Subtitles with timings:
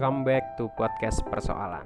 [0.00, 1.84] welcome back to podcast persoalan.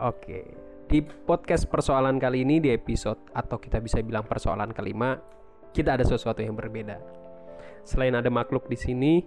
[0.00, 0.48] Oke,
[0.88, 5.20] di podcast persoalan kali ini di episode atau kita bisa bilang persoalan kelima,
[5.76, 6.96] kita ada sesuatu yang berbeda.
[7.84, 9.20] Selain ada makhluk di sini,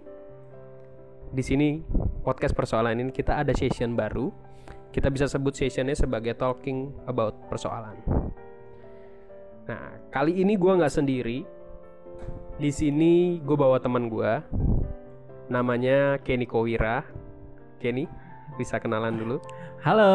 [1.30, 1.78] di sini
[2.26, 4.34] podcast persoalan ini kita ada session baru.
[4.90, 8.02] Kita bisa sebut sessionnya sebagai talking about persoalan.
[9.70, 11.46] Nah, kali ini gua nggak sendiri.
[12.58, 14.42] Di sini gue bawa teman gua,
[15.46, 17.27] namanya Kenny Kowira.
[17.78, 18.04] Kenny,
[18.54, 19.36] bisa kenalan dulu?
[19.78, 20.12] Halo.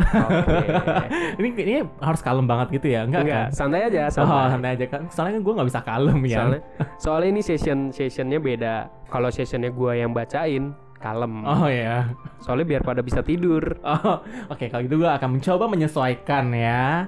[0.00, 0.58] Oke.
[1.40, 3.04] ini ini harus kalem banget gitu ya?
[3.04, 3.52] Enggak, Enggak, kan?
[3.52, 4.48] santai aja, Oh, santai.
[4.48, 5.02] santai aja kan.
[5.12, 6.36] Soalnya kan gue nggak bisa kalem ya.
[6.40, 6.60] Soalnya,
[7.04, 8.74] soalnya ini session sessionnya beda.
[9.06, 11.44] Kalau sessionnya gua yang bacain, kalem.
[11.44, 12.08] Oh ya.
[12.40, 13.76] Soalnya biar pada bisa tidur.
[13.84, 17.04] Oh, oke kalau gitu gue akan mencoba menyesuaikan ya.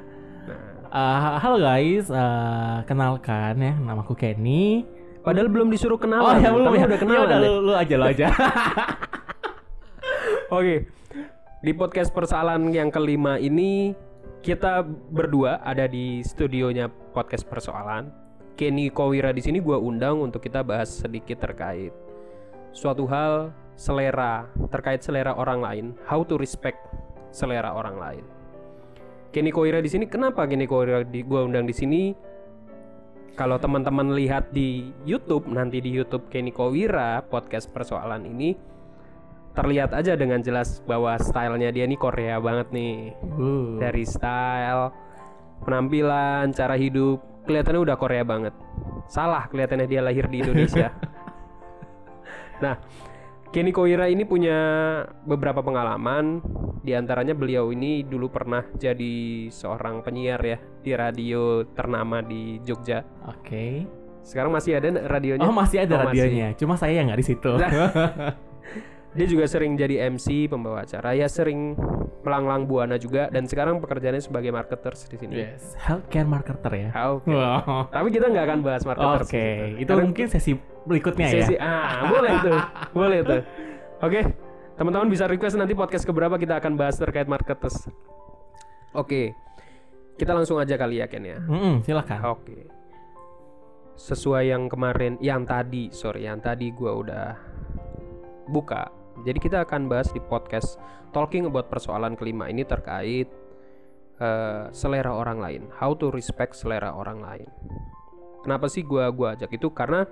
[0.90, 4.84] Eh, halo guys, Eh, kenalkan ya, namaku Kenny.
[5.20, 6.40] padahal belum disuruh Oh kenalan.
[6.40, 6.84] ya belum ya.
[6.84, 7.24] udah Ya kenalan.
[7.24, 7.48] udah deh.
[7.48, 8.26] lu, lu aja lu aja.
[10.50, 10.82] Oke.
[11.62, 13.94] Di podcast persoalan yang kelima ini
[14.42, 14.82] kita
[15.14, 18.10] berdua ada di studionya podcast persoalan.
[18.58, 21.94] Kenny Kowira di sini gua undang untuk kita bahas sedikit terkait
[22.74, 26.82] suatu hal selera terkait selera orang lain, how to respect
[27.30, 28.24] selera orang lain.
[29.30, 32.10] Kenny Kowira di sini kenapa Kenny Kowira di gua undang di sini?
[33.38, 38.79] Kalau teman-teman lihat di YouTube nanti di YouTube Kenny Kowira podcast persoalan ini
[39.50, 43.76] terlihat aja dengan jelas bahwa stylenya dia ini Korea banget nih Uh.
[43.76, 44.94] dari style
[45.60, 48.54] penampilan cara hidup kelihatannya udah Korea banget
[49.06, 50.94] salah kelihatannya dia lahir di Indonesia
[52.64, 52.78] nah
[53.50, 54.54] Kenny Koira ini punya
[55.24, 56.38] beberapa pengalaman
[56.80, 59.14] di antaranya beliau ini dulu pernah jadi
[59.50, 63.84] seorang penyiar ya di radio ternama di Jogja Oke.
[64.22, 66.22] sekarang masih ada radionya Oh masih ada Oh, masih.
[66.22, 66.48] radionya.
[66.54, 67.52] Cuma saya yang nggak di situ.
[69.10, 71.74] Dia juga sering jadi MC, pembawa acara, ya sering
[72.20, 75.34] melanglang buana juga dan sekarang pekerjaannya sebagai marketers di sini.
[75.34, 75.74] yes.
[75.80, 76.88] Healthcare marketer ya.
[77.10, 77.32] Oke.
[77.32, 77.90] Wow.
[77.90, 79.30] Tapi kita nggak akan bahas Oke, marketers.
[79.80, 81.64] itu Karena mungkin sesi berikutnya sesi ya.
[81.64, 82.60] ah boleh tuh,
[83.02, 83.40] boleh tuh.
[84.00, 84.20] Oke,
[84.78, 87.90] teman-teman bisa request nanti podcast keberapa kita akan bahas terkait marketers.
[88.94, 89.34] Oke,
[90.14, 91.42] kita langsung aja kali ya Ken ya.
[91.42, 92.30] Mm-mm, silakan.
[92.30, 92.68] Oke.
[93.96, 97.26] Sesuai yang kemarin, yang tadi, sorry, yang tadi gua udah
[98.46, 98.99] buka.
[99.24, 103.28] Jadi kita akan bahas di podcast talking about persoalan kelima ini terkait
[104.20, 107.48] eh, selera orang lain, how to respect selera orang lain.
[108.40, 109.68] Kenapa sih gua gua ajak itu?
[109.72, 110.08] Karena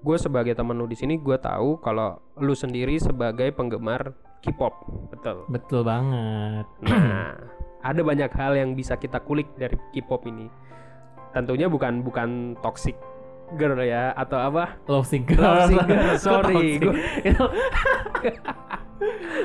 [0.00, 4.72] gue sebagai temen lu di sini gue tahu kalau lu sendiri sebagai penggemar K-pop,
[5.12, 5.44] betul.
[5.52, 6.64] Betul banget.
[6.80, 7.36] Nah,
[7.84, 10.48] ada banyak hal yang bisa kita kulik dari K-pop ini.
[11.36, 12.96] Tentunya bukan bukan toxic
[13.54, 14.78] girl ya atau apa?
[14.86, 15.38] Love singer.
[15.38, 16.78] Love singer, sorry.
[16.78, 16.94] Itu-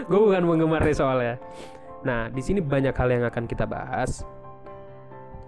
[0.05, 1.35] Gue bukan penggemarnya soalnya.
[2.05, 4.21] Nah, di sini banyak hal yang akan kita bahas.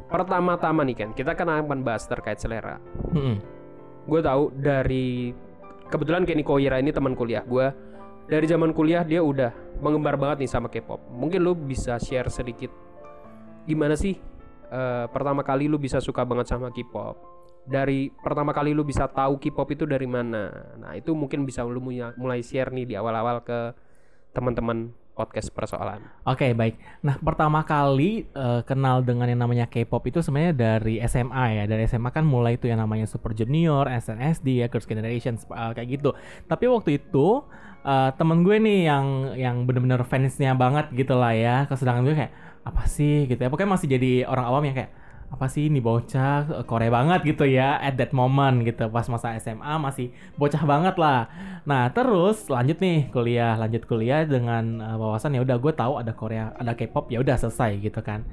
[0.08, 2.80] Pertama-tama nih kan, kita kan akan bahas terkait selera.
[3.12, 3.38] Mm-mm.
[4.08, 5.36] Gue tahu dari
[5.92, 7.68] kebetulan Kenny Koira ini teman kuliah gue.
[8.28, 11.00] Dari zaman kuliah dia udah menggemar banget nih sama K-pop.
[11.12, 12.72] Mungkin lu bisa share sedikit
[13.68, 14.16] gimana sih
[14.72, 17.16] eh, pertama kali lu bisa suka banget sama K-pop?
[17.68, 20.76] Dari pertama kali lu bisa tahu K-pop itu dari mana?
[20.80, 23.76] Nah, itu mungkin bisa lu mulai- share nih di awal-awal ke
[24.32, 26.06] teman-teman podcast persoalan.
[26.30, 26.78] Oke baik.
[27.02, 31.64] Nah pertama kali eh, kenal dengan yang namanya K-pop itu sebenarnya dari SMA ya.
[31.66, 35.90] Dari SMA kan mulai itu yang namanya Super Junior, SNSD ya, Girls' Generation eh, kayak
[35.90, 36.14] gitu.
[36.46, 37.42] Tapi waktu itu
[37.82, 41.66] eh, temen gue nih yang yang bener-bener fansnya banget gitu lah ya.
[41.66, 42.34] Kesedangkan gue kayak
[42.70, 43.50] apa sih gitu ya.
[43.52, 44.92] Pokoknya masih jadi orang awam yang kayak
[45.28, 49.36] apa sih ini bocah eh, Korea banget gitu ya at that moment gitu pas masa
[49.44, 51.28] SMA masih bocah banget lah
[51.68, 56.16] Nah terus lanjut nih kuliah, lanjut kuliah dengan uh, wawasan ya udah gue tahu ada
[56.16, 58.24] Korea, ada K-pop ya udah selesai gitu kan.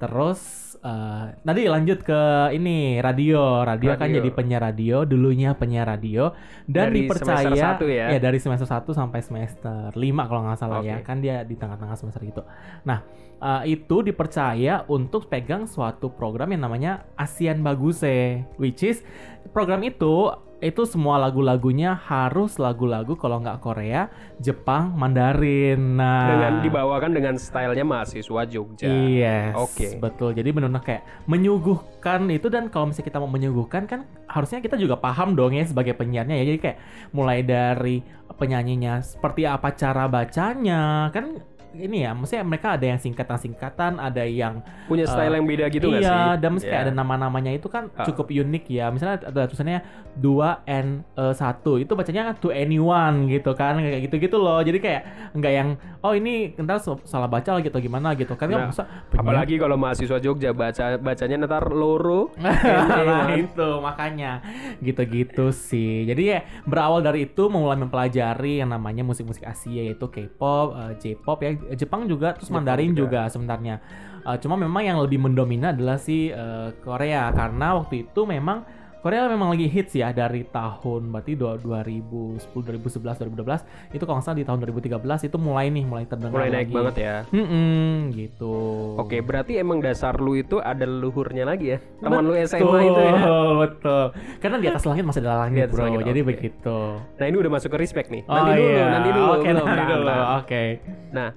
[0.00, 2.20] Terus uh, tadi lanjut ke
[2.56, 4.18] ini radio, radio, kan Radio.
[4.20, 6.32] jadi penyiar radio, dulunya penyiar radio
[6.66, 8.06] dan Dari dipercaya semester satu ya?
[8.16, 11.06] dari semester 1 sampai semester 5 kalau nggak salah ya, Oke.
[11.06, 12.42] kan dia di tengah-tengah semester gitu.
[12.84, 13.04] Nah
[13.40, 19.04] uh, itu dipercaya untuk pegang suatu program yang namanya ASEAN Baguse, which is
[19.52, 25.96] program itu itu semua lagu-lagunya harus lagu-lagu kalau nggak Korea, Jepang, Mandarin.
[25.96, 28.88] Nah, Dengan dibawakan dengan stylenya mahasiswa Jogja.
[28.88, 29.96] Yes, Oke.
[29.96, 30.36] betul.
[30.36, 35.00] Jadi benar-benar kayak menyuguhkan itu dan kalau misalnya kita mau menyuguhkan kan harusnya kita juga
[35.00, 36.44] paham dong ya sebagai penyiarnya ya.
[36.52, 36.78] Jadi kayak
[37.16, 38.04] mulai dari
[38.36, 41.40] penyanyinya seperti apa cara bacanya kan
[41.72, 45.86] ini ya, maksudnya mereka ada yang singkatan-singkatan, ada yang Punya style Eh, yang beda gitu
[45.86, 46.10] nggak sih?
[46.10, 46.82] iya, dan meski Iya.
[46.84, 48.02] ada nama-namanya itu kan Ah.
[48.02, 48.90] cukup unik ya.
[48.90, 49.80] Misalnya ada tulisannya
[50.16, 54.58] 2 n 1 itu bacanya to anyone gitu kan kayak gitu-gitu loh.
[54.60, 55.02] Jadi kayak
[55.32, 55.68] nggak yang
[56.00, 58.82] oh ini entar salah baca lagi atau gimana gitu kan Nah, bisa
[59.12, 62.34] Apalagi kalau mahasiswa Jogja baca bacanya ntar loro.
[62.40, 64.42] nah itu makanya
[64.80, 66.02] gitu-gitu sih.
[66.04, 71.38] Jadi ya berawal dari itu mulai mempelajari yang namanya musik-musik Asia yaitu K-pop, eh, J-pop
[71.40, 73.00] ya, Jepang juga terus Jepang Mandarin juga.
[73.22, 73.76] juga, sebenarnya.
[74.20, 78.64] Eh, cuma memang yang lebih mendominan adalah si eh, Korea karena waktu itu memang
[79.00, 83.64] Korea memang lagi hits ya dari tahun berarti dua- 2010, 2011, 2012
[83.96, 86.74] itu kalau nggak salah di tahun 2013 itu mulai nih mulai terdengar Mulai naik lagi.
[86.76, 87.16] banget ya.
[87.32, 88.54] Mm-mm, gitu.
[89.00, 91.78] Oke, berarti emang dasar lu itu ada leluhurnya lagi ya?
[91.96, 93.14] Teman lu SMA itu ya?
[93.58, 94.04] Betul.
[94.36, 95.80] Karena di atas langit masih ada langit, bro.
[95.80, 96.28] langit, Jadi oke.
[96.28, 96.78] begitu.
[97.16, 98.20] Nah ini udah masuk ke respect nih.
[98.24, 98.84] Oh, Nanti dulu, iya.
[98.86, 99.30] nanti dulu.
[99.32, 100.12] Oke, belum, nanti dulu.
[100.36, 100.62] Oke.
[101.10, 101.28] Nah,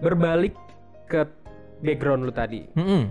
[0.00, 0.54] berbalik
[1.06, 1.24] ke
[1.80, 2.66] background lu tadi.
[2.74, 3.02] Mm-mm.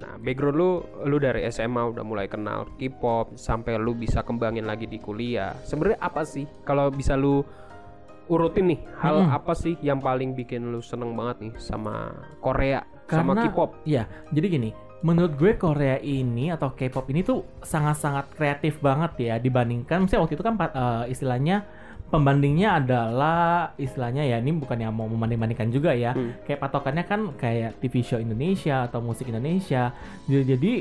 [0.00, 0.70] Nah, background lu
[1.04, 5.52] lu dari SMA udah mulai kenal K-pop sampai lu bisa kembangin lagi di kuliah.
[5.62, 7.44] Sebenarnya apa sih kalau bisa lu
[8.30, 9.36] urutin nih, hal Mm-mm.
[9.36, 13.70] apa sih yang paling bikin lu seneng banget nih sama Korea, sama Karena- K-pop?
[13.82, 14.70] Iya, jadi gini,
[15.02, 20.34] menurut gue Korea ini atau K-pop ini tuh sangat-sangat kreatif banget ya dibandingkan misalnya waktu
[20.38, 21.64] itu kan eh, istilahnya
[22.10, 26.12] pembandingnya adalah istilahnya ya ini bukan yang mau membanding-bandingkan juga ya.
[26.12, 26.36] Hmm.
[26.44, 29.94] Kayak patokannya kan kayak TV show Indonesia atau musik Indonesia.
[30.26, 30.72] Jadi, jadi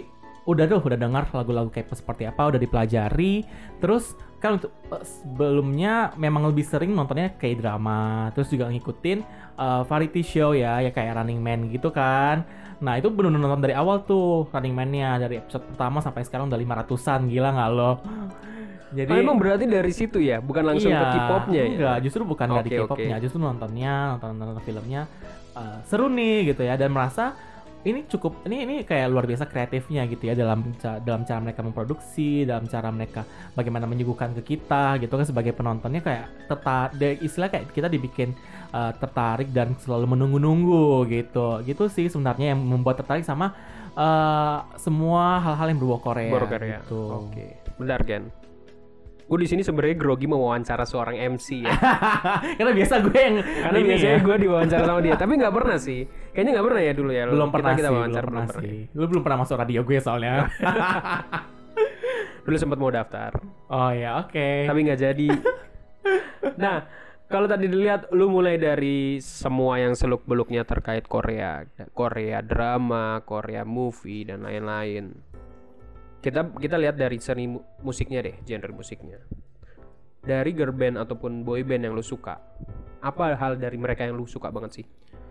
[0.50, 3.46] udah tuh udah dengar lagu-lagu K-pop seperti apa, udah dipelajari.
[3.78, 9.20] Terus kan untuk eh, sebelumnya memang lebih sering nontonnya kayak drama, terus juga ngikutin
[9.56, 12.42] eh, variety show ya, ya kayak Running Man gitu kan.
[12.80, 16.60] Nah itu bener-bener nonton dari awal tuh Running Man-nya dari episode pertama sampai sekarang udah
[16.60, 17.92] 500-an gila nggak lo?
[18.90, 21.70] Jadi Oh, emang berarti dari situ ya, bukan langsung ke iya, K-popnya ya?
[21.70, 23.24] Enggak, justru bukan dari Oke, K-popnya, oke.
[23.24, 25.02] justru nontonnya, nonton nonton filmnya
[25.54, 27.38] eh, seru nih gitu ya dan merasa
[27.80, 30.76] ini cukup ini ini kayak luar biasa kreatifnya gitu ya dalam
[31.08, 33.24] dalam cara mereka memproduksi, dalam cara mereka
[33.56, 38.36] bagaimana menyuguhkan ke kita gitu kan sebagai penontonnya kayak tertarik istilah kayak kita dibikin
[38.76, 41.64] eh, tertarik dan selalu menunggu-nunggu gitu.
[41.64, 43.56] Gitu sih sebenarnya yang membuat tertarik sama
[43.96, 46.32] eh, semua hal-hal yang berbau Korea.
[46.36, 46.84] Baru Korea.
[46.84, 47.00] Gitu.
[47.00, 47.48] Oke.
[47.80, 48.49] Bentar, Ken.
[49.30, 51.70] Gue di sini sebenarnya grogi mau wawancara seorang MC ya.
[52.58, 54.26] Karena biasa gue yang Karena biasanya ya.
[54.26, 56.02] gue diwawancara sama dia, tapi nggak pernah sih.
[56.34, 57.24] Kayaknya nggak pernah ya dulu ya.
[57.24, 57.32] lu.
[57.38, 58.80] belum Kita- pernah kita sih, wawancara belum pernah belum sih.
[58.98, 60.34] Lu belum pernah masuk radio gue soalnya.
[62.40, 63.38] Dulu sempat mau daftar,
[63.70, 64.66] oh ya, oke.
[64.66, 65.28] tapi nggak jadi.
[66.64, 66.90] nah,
[67.30, 71.62] kalau tadi dilihat lu mulai dari semua yang seluk beluknya terkait Korea,
[71.94, 75.14] Korea drama, Korea movie dan lain-lain.
[76.20, 79.20] Kita kita lihat dari seni mu- musiknya deh, genre musiknya.
[80.20, 82.38] Dari girl band ataupun boy band yang lu suka.
[83.00, 84.86] Apa hal dari mereka yang lu suka banget sih?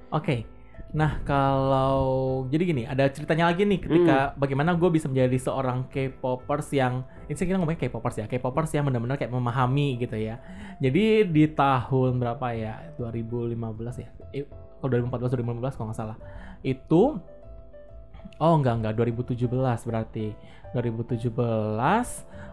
[0.08, 0.48] Oke.
[0.88, 2.00] Nah, kalau
[2.48, 4.40] jadi gini, ada ceritanya lagi nih ketika Hmm.
[4.40, 9.20] bagaimana gue bisa menjadi seorang K-popers yang ini kita ngomongnya K-popers ya, K-popers yang benar-benar
[9.20, 10.40] kayak memahami gitu ya.
[10.80, 12.96] Jadi di tahun berapa ya?
[12.96, 14.08] 2015 ya.
[14.32, 14.48] Eh,
[14.80, 16.16] kalau 2014 2015 kalau nggak salah.
[16.64, 17.20] Itu
[18.38, 19.50] Oh enggak enggak 2017
[19.84, 20.26] berarti
[20.70, 21.34] 2017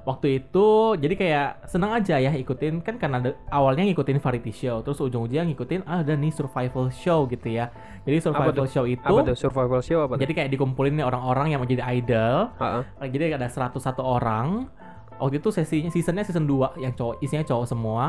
[0.03, 4.79] waktu itu jadi kayak seneng aja ya ikutin kan karena ada- awalnya ngikutin variety show
[4.79, 8.69] terus ujung-ujungnya ngikutin ah, ada nih survival show gitu ya jadi survival tuh?
[8.71, 10.21] show itu Apa tuh survival show apa tuh?
[10.21, 12.85] jadi kayak dikumpulin nih orang-orang yang mau jadi idol Ha-ha.
[12.99, 14.69] Eh, jadi ada 101 orang
[15.15, 18.05] waktu itu sesinya seasonnya season 2 yang cowok isinya cowok semua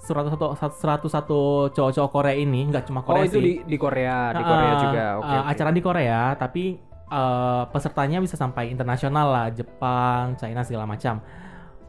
[0.00, 1.30] 101 101
[1.72, 4.80] cowok-cowok Korea ini nggak cuma Oh Korea itu sih di di Korea, di Korea Uh,
[4.80, 5.04] juga.
[5.04, 5.30] uh, Oke.
[5.32, 5.46] oke.
[5.48, 6.64] acara di Korea tapi
[7.10, 11.22] uh, pesertanya bisa sampai internasional lah Jepang China segala macam.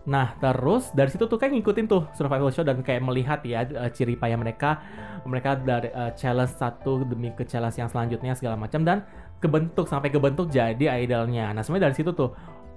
[0.07, 3.91] Nah terus dari situ tuh kan ngikutin tuh survival show dan kayak melihat ya uh,
[3.91, 4.79] ciri payah mereka.
[5.27, 9.03] Mereka dari uh, challenge satu demi ke challenge yang selanjutnya segala macam dan
[9.43, 11.51] kebentuk sampai kebentuk jadi idolnya.
[11.51, 12.31] Nah sebenarnya dari situ tuh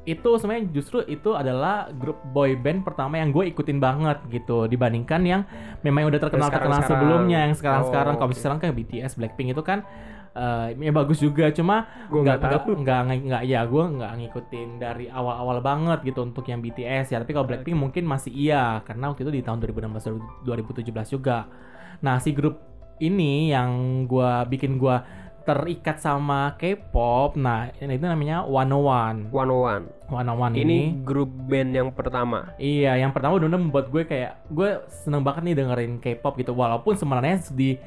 [0.09, 5.21] itu sebenarnya justru itu adalah grup boy band pertama yang gue ikutin banget gitu dibandingkan
[5.29, 5.45] yang
[5.85, 9.53] memang udah terkenal terkenal sebelumnya yang sekarang sekarang Oh, kalau misalnya sekarang kayak BTS Blackpink
[9.53, 9.85] itu kan
[10.31, 12.39] eh ya bagus juga cuma nggak
[12.87, 17.35] nggak nggak ya gue nggak ngikutin dari awal-awal banget gitu untuk yang BTS ya tapi
[17.35, 20.87] kalau Blackpink mungkin masih iya karena waktu itu di tahun 2016 2017
[21.19, 21.51] juga
[21.99, 22.63] nah si grup
[23.03, 25.03] ini yang gua bikin gua
[25.43, 30.15] terikat sama K-pop nah ini itu namanya 101 101.
[30.15, 32.55] 101 Ini ini grup band yang pertama.
[32.59, 36.53] Iya, yang pertama benar-benar membuat gue kayak gue seneng banget nih dengerin K-pop gitu.
[36.53, 37.79] Walaupun sebenarnya di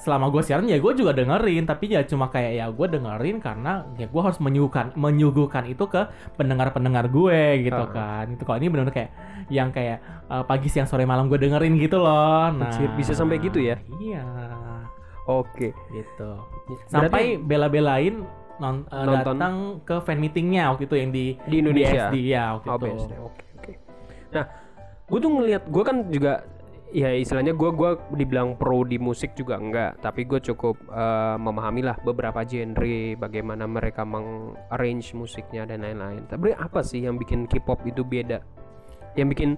[0.00, 3.84] selama gue siaran ya gue juga dengerin, tapi ya cuma kayak ya gue dengerin karena
[3.94, 7.90] ya gue harus menyuguhkan menyuguhkan itu ke pendengar-pendengar gue gitu Ah.
[7.90, 8.24] kan.
[8.32, 9.10] Itu kalau ini benar-benar kayak
[9.46, 12.48] yang kayak uh, pagi siang sore malam gue dengerin gitu loh.
[12.50, 13.76] Nah, Anjir, bisa sampai gitu ya?
[13.94, 14.24] Iya.
[15.22, 15.70] Oke.
[15.90, 16.30] gitu.
[16.66, 18.24] Berarti Sampai bela-belain
[18.56, 19.36] non, eh, Nonton.
[19.36, 22.08] datang ke fan meetingnya waktu itu yang di di Indonesia.
[22.08, 22.88] BSD ya waktu Oh, itu.
[23.20, 23.72] Oke, oke.
[24.30, 24.44] Nah,
[25.06, 26.32] gue tuh ngelihat gue kan juga
[26.90, 31.82] ya istilahnya gue gua dibilang pro di musik juga enggak, tapi gue cukup eh, memahami
[31.86, 36.26] lah beberapa genre, bagaimana mereka mengarrange musiknya dan lain-lain.
[36.26, 38.42] Tapi apa sih yang bikin K-pop itu beda?
[39.14, 39.50] Yang bikin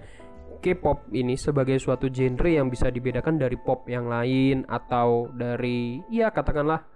[0.62, 6.30] K-pop ini sebagai suatu genre yang bisa dibedakan dari pop yang lain atau dari ya
[6.30, 6.86] katakanlah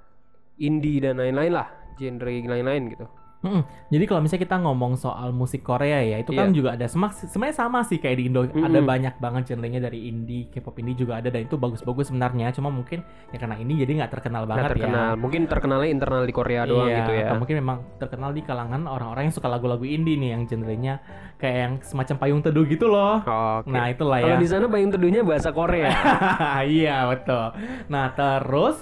[0.62, 3.06] indie dan lain-lain lah, genre lain-lain gitu.
[3.46, 3.62] Mm-mm.
[3.86, 6.54] Jadi kalau misalnya kita ngomong soal musik Korea ya, itu kan Iya.
[6.54, 8.82] juga ada semak sebenarnya sama sih kayak di Indo ada Mm-mm.
[8.82, 12.50] banyak banget genrenya dari indie, K-pop indie juga ada dan itu bagus-bagus sebenarnya.
[12.50, 13.00] Cuma mungkin
[13.30, 15.16] ya karena ini jadi nggak terkenal banget terkenal, ya.
[15.16, 17.24] mungkin terkenalnya internal di Korea doang Iya, gitu ya.
[17.26, 20.98] atau mungkin memang terkenal di kalangan orang-orang yang suka lagu-lagu indie nih yang genrenya
[21.36, 23.22] kayak yang semacam payung teduh gitu loh.
[23.22, 23.68] Oke.
[23.68, 24.40] Nah, itulah Kalau ya.
[24.40, 25.92] di sana payung teduhnya bahasa Korea.
[26.66, 27.52] iya betul.
[27.86, 28.80] Nah terus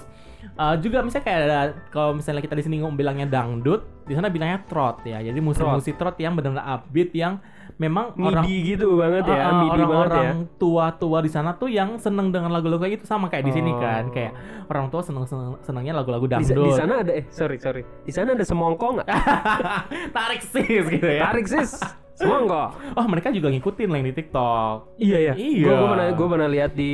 [0.55, 1.59] uh, juga misalnya kayak ada
[1.89, 5.19] kalau misalnya kita di sini ngomong bilangnya dangdut, di sana bilangnya trot ya.
[5.19, 7.39] Jadi musik-musik trot yang benar-benar upbeat yang
[7.75, 9.71] memang orang MIDI gitu banget ya, uh, banget ya.
[9.75, 13.67] orang-orang tua-tua di sana tuh yang seneng dengan lagu-lagu kayak gitu sama kayak di sini
[13.75, 13.83] Oh.
[13.83, 14.31] kan kayak
[14.71, 16.71] orang tua seneng seneng senengnya lagu-lagu Di, dangdut.
[16.71, 17.83] di sana ada eh sorry sorry.
[18.07, 19.07] Di sana ada semongko nggak?
[20.15, 21.27] tarik sis gitu ya.
[21.27, 21.75] Tarik sis.
[22.15, 22.63] Semongko.
[22.95, 24.77] Oh mereka juga ngikutin lah yang di TikTok.
[24.97, 25.33] Iya ya.
[25.35, 25.63] Iya.
[25.63, 26.91] Gue gue pernah gue pernah lihat di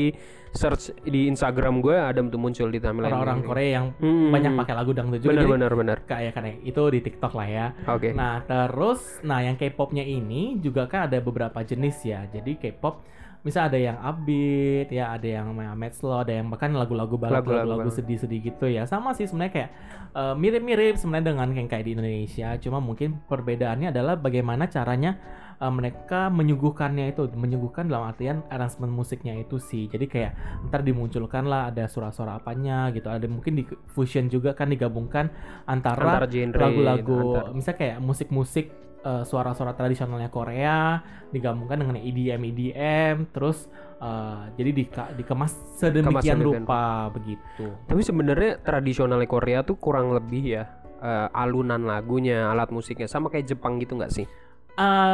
[0.52, 3.08] search di Instagram gue ada tuh muncul di timeline.
[3.08, 3.40] Orang-orang.
[3.42, 4.30] Korea yang Hmm.
[4.30, 5.32] banyak pakai lagu dangdut juga.
[5.32, 5.98] Bener Jadi bener bener.
[6.04, 7.66] kayak kan itu di TikTok lah ya.
[7.88, 8.12] Oke.
[8.12, 12.28] Nah, terus nah yang K-popnya ini juga kan ada beberapa jenis ya.
[12.28, 13.00] Jadi K-pop
[13.42, 17.90] misal ada yang upbeat ya, ada yang mad slow, ada yang bahkan lagu-lagu balad, Lagu-lagu
[17.90, 18.86] sedih-sedih gitu ya.
[18.86, 19.70] Sama sih sebenarnya kayak
[20.14, 22.54] eh, mirip-mirip sebenarnya dengan yang kayak di Indonesia.
[22.62, 25.18] Cuma mungkin perbedaannya adalah bagaimana caranya
[25.58, 29.90] eh, mereka menyuguhkannya itu, menyuguhkan dalam artian arrangement musiknya itu sih.
[29.90, 30.32] Jadi kayak
[30.70, 33.10] ntar dimunculkan lah ada suara-suara apanya gitu.
[33.10, 35.34] Ada mungkin di fusion juga kan digabungkan
[35.66, 36.22] antara
[36.62, 38.66] lagu-lagu antar- misalnya kayak musik-musik
[39.02, 41.02] eh, suara-suara tradisionalnya Korea
[41.34, 43.68] digabungkan dengan EDM EDM terus
[44.02, 47.76] eh, jadi dika- dikemas sedemikian sedemikian rupa begitu.
[47.86, 50.64] Tapi sebenarnya tradisionalnya Korea tuh kurang lebih ya
[51.02, 54.26] eh, alunan lagunya, alat musiknya sama kayak Jepang gitu nggak sih?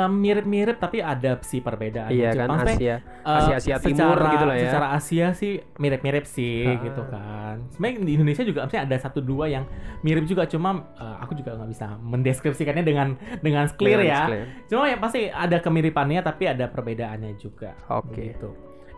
[0.07, 2.07] Mirip-mirip tapi ada sih perbedaan.
[2.07, 2.95] Iya kan Jepang teh, Asia.
[2.95, 4.63] eh, Asia-Asia Timur secara- gitu lah ya.
[4.63, 6.79] Secara Asia sih mirip-mirip sih Ah.
[6.79, 7.55] gitu kan.
[7.69, 9.65] Sebenarnya di Indonesia juga maksudnya ada satu dua yang
[10.01, 13.07] mirip juga cuma eh, aku juga nggak bisa mendeskripsikannya dengan
[13.39, 14.21] dengan clear ya.
[14.25, 14.45] clear.
[14.67, 17.75] Cuma ya pasti ada kemiripannya tapi ada perbedaannya juga.
[17.89, 18.31] Oke.
[18.31, 18.49] Gitu.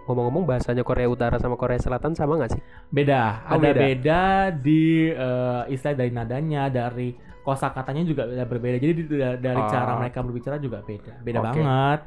[0.06, 2.62] Ngomong-ngomong bahasanya Korea Utara sama Korea Selatan sama nggak sih?
[2.90, 3.78] Beda, Oh, ada beda.
[3.80, 7.14] beda, di eh, istilah dari nadanya, dari
[7.50, 8.78] kosakatanya juga beda berbeda.
[8.78, 9.68] Jadi di- da- dari Oh.
[9.68, 11.14] cara mereka berbicara juga beda.
[11.20, 11.46] Beda Oke.
[11.50, 12.00] banget.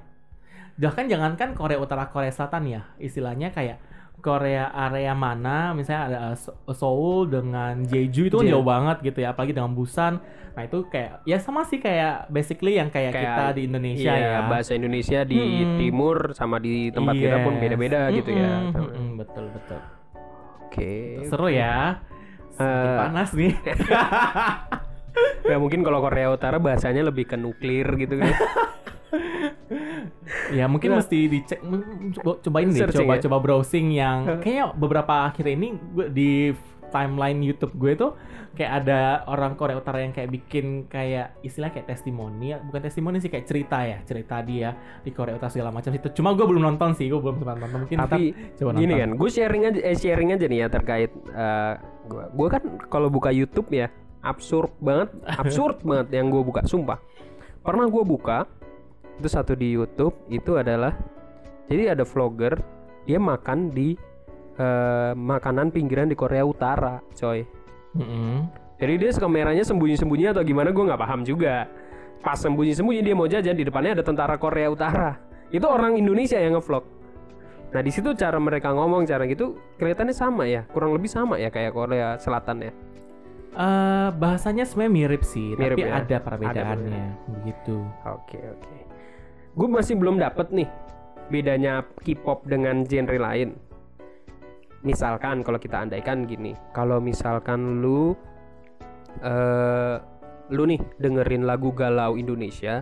[0.73, 3.83] Bahkan jangankan Korea Utara, Korea Selatan ya, istilahnya kayak
[4.19, 6.39] Korea area mana, misalnya ada eh,
[6.71, 10.23] Seoul dengan Jeju itu kan jauh banget gitu ya, apalagi dengan Busan.
[10.53, 14.29] Nah itu kayak ya sama sih kayak basically yang kayak, Kayak- kita di Indonesia Iya,
[14.31, 14.39] ya.
[14.47, 15.75] bahasa Indonesia di Mm-mm.
[15.77, 17.63] timur sama di tempat kita pun Yes.
[17.63, 18.53] beda-beda gitu ya.
[18.71, 19.81] Mm-mm, betul betul.
[20.63, 20.93] Oke.
[21.27, 21.99] Seru ya.
[22.55, 23.53] Eh, panas nih.
[25.42, 28.33] Ya mungkin kalau Korea Utara bahasanya lebih ke nuklir gitu kan.
[30.52, 31.00] Ya mungkin Nah.
[31.00, 31.61] mesti dicek
[32.21, 33.23] cobain deh coba ya?
[33.25, 36.31] coba browsing yang kayaknya beberapa akhir ini gue di
[36.88, 38.12] timeline YouTube gue tuh
[38.52, 43.33] kayak ada orang Korea Utara yang kayak bikin kayak istilah kayak testimoni bukan testimoni sih
[43.33, 46.92] kayak cerita ya cerita dia di Korea Utara segala macam itu cuma gue belum nonton
[46.92, 48.23] sih gue belum sempat nonton mungkin Tapi
[48.54, 49.00] coba gini nonton.
[49.00, 51.73] kan, gue sharing aja, eh, sharing aja nih ya terkait eh,
[52.04, 52.25] gue.
[52.31, 53.88] Gue kan kalau buka YouTube ya
[54.23, 55.11] absurd banget,
[55.43, 56.99] absurd banget yang gue buka, sumpah.
[57.62, 58.47] Pernah gue buka
[59.21, 60.97] itu satu di YouTube itu adalah
[61.71, 62.59] jadi ada vlogger
[63.07, 63.95] dia makan di
[64.59, 67.47] eh, makanan pinggiran di Korea Utara, coy.
[67.93, 68.49] Mm-mm.
[68.83, 71.71] Jadi dia kameranya sembunyi-sembunyi atau gimana gue nggak paham juga.
[72.19, 75.19] Pas sembunyi-sembunyi dia mau jajan di depannya ada tentara Korea Utara.
[75.55, 76.83] Itu orang Indonesia yang ngevlog.
[77.73, 81.49] Nah di situ cara mereka ngomong cara gitu kelihatannya sama ya, kurang lebih sama ya
[81.49, 82.73] kayak Korea Selatan ya.
[83.52, 86.00] Eh, bahasanya sebenarnya mirip sih Mirip tapi ya?
[86.00, 87.04] ada perbedaannya
[87.37, 87.85] begitu.
[88.09, 88.76] Oke oke.
[89.52, 90.68] Gue masih belum dapet nih
[91.28, 93.52] bedanya K-pop dengan genre lain.
[94.80, 98.16] Misalkan kalau kita andaikan gini, kalau misalkan lu
[99.21, 100.00] eh
[100.49, 102.80] lu nih dengerin lagu galau Indonesia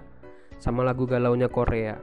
[0.63, 1.99] sama lagu galaunya Korea.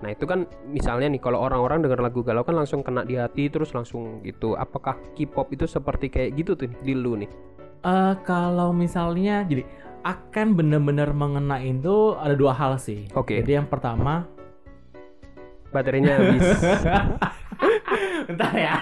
[0.00, 3.52] Nah itu kan misalnya nih kalau orang-orang denger lagu galau kan langsung kena di hati
[3.52, 4.56] terus langsung gitu.
[4.56, 7.30] Apakah K-pop itu seperti kayak gitu tuh di lu nih?
[7.84, 9.64] Eh kalau misalnya jadi
[10.00, 13.08] akan bener-bener mengena itu ada dua hal sih.
[13.12, 13.44] Oke.
[13.44, 14.24] Jadi yang pertama
[15.70, 16.42] Baterainya habis.
[18.26, 18.74] Bentar ya.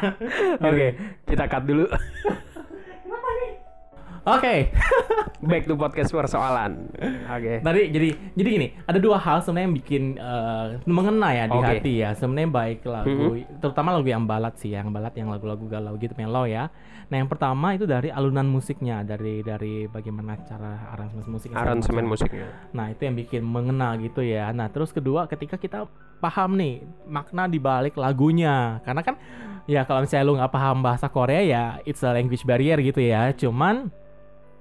[0.60, 0.96] Oke,
[1.28, 1.84] kita cut dulu.
[4.36, 4.54] Oke.
[5.48, 6.90] Back to podcast persoalan.
[7.30, 7.62] Oke.
[7.62, 11.66] Tadi jadi jadi gini, ada dua hal sebenarnya yang bikin eh, mengena ya di Oke.
[11.66, 12.10] hati ya.
[12.12, 16.44] Sebenarnya baik lagu, terutama lagu yang balad sih, yang balad yang lagu-lagu galau gitu mellow
[16.44, 16.68] ya.
[17.08, 22.52] Nah, yang pertama itu dari alunan musiknya, dari dari bagaimana cara aransemen musik Aransemen musiknya.
[22.76, 24.52] Nah, itu yang bikin mengena gitu ya.
[24.52, 25.88] Nah, terus kedua ketika kita
[26.20, 28.82] paham nih makna di balik lagunya.
[28.84, 29.16] Karena kan
[29.64, 33.32] ya kalau misalnya lu nggak paham bahasa Korea ya it's a language barrier gitu ya.
[33.32, 33.88] Cuman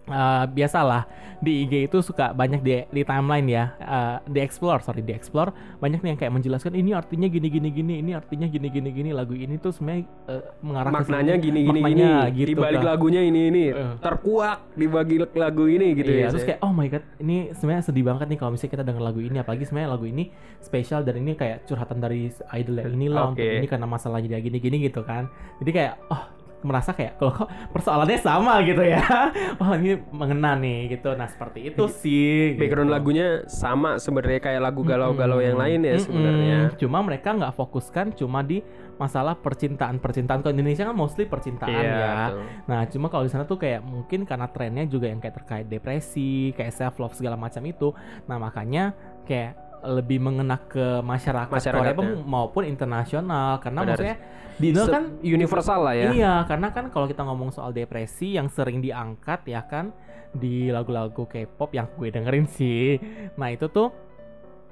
[0.08, 1.04] eh, biasalah
[1.38, 5.54] di IG itu suka banyak di, di timeline ya eh, di explore sorry di explore
[5.78, 9.10] banyak nih yang kayak menjelaskan ini artinya gini gini gini ini artinya gini gini gini
[9.14, 11.46] lagu ini tuh sebenarnya eh, mengarah ke Maknanya sini.
[11.46, 11.82] gini gini gini.
[11.86, 12.90] Maknanya gitu di balik kan.
[12.90, 13.94] lagunya ini ini Eh.
[14.02, 16.28] terkuak di balik lagu ini gitu iya, ya.
[16.34, 19.20] terus kayak oh my god, ini sebenarnya sedih banget nih kalau misalnya kita denger lagu
[19.22, 20.24] ini apalagi sebenarnya lagu ini
[20.58, 24.42] spesial dan ini kayak curhatan dari idol yang ini loh untuk ini karena masalahnya dia
[24.42, 25.30] gini-gini gitu kan.
[25.62, 26.24] Jadi kayak oh
[26.66, 29.02] merasa kayak kalau kok persoalannya sama gitu ya.
[29.62, 31.14] oh ini mengena nih gitu.
[31.14, 32.58] Nah, seperti itu sih.
[32.58, 32.96] Background gitu.
[32.98, 36.58] lagunya sama sebenarnya kayak lagu galau-galau yang lain ya sebenarnya.
[36.82, 38.66] Cuma mereka nggak fokuskan cuma di
[38.98, 40.42] masalah percintaan-percintaan.
[40.42, 42.14] Kalau Indonesia kan mostly percintaan Iya, ya.
[42.34, 42.42] betul.
[42.66, 46.52] Nah, cuma kalau di sana tuh kayak mungkin karena trennya juga yang kayak terkait depresi,
[46.58, 47.94] kayak self love segala macam itu.
[48.26, 48.98] Nah, makanya
[49.30, 51.96] kayak lebih mengena ke masyarakat Korea Masyarakatnya.
[51.98, 54.18] pun- maupun internasional karena maksudnya
[54.58, 56.10] di Indo Se- kan universal lah ya.
[56.12, 59.94] Iya, karena kan kalau kita ngomong soal depresi yang sering diangkat ya kan
[60.34, 62.98] di lagu-lagu K-pop yang gue dengerin sih.
[63.38, 63.94] Nah, itu tuh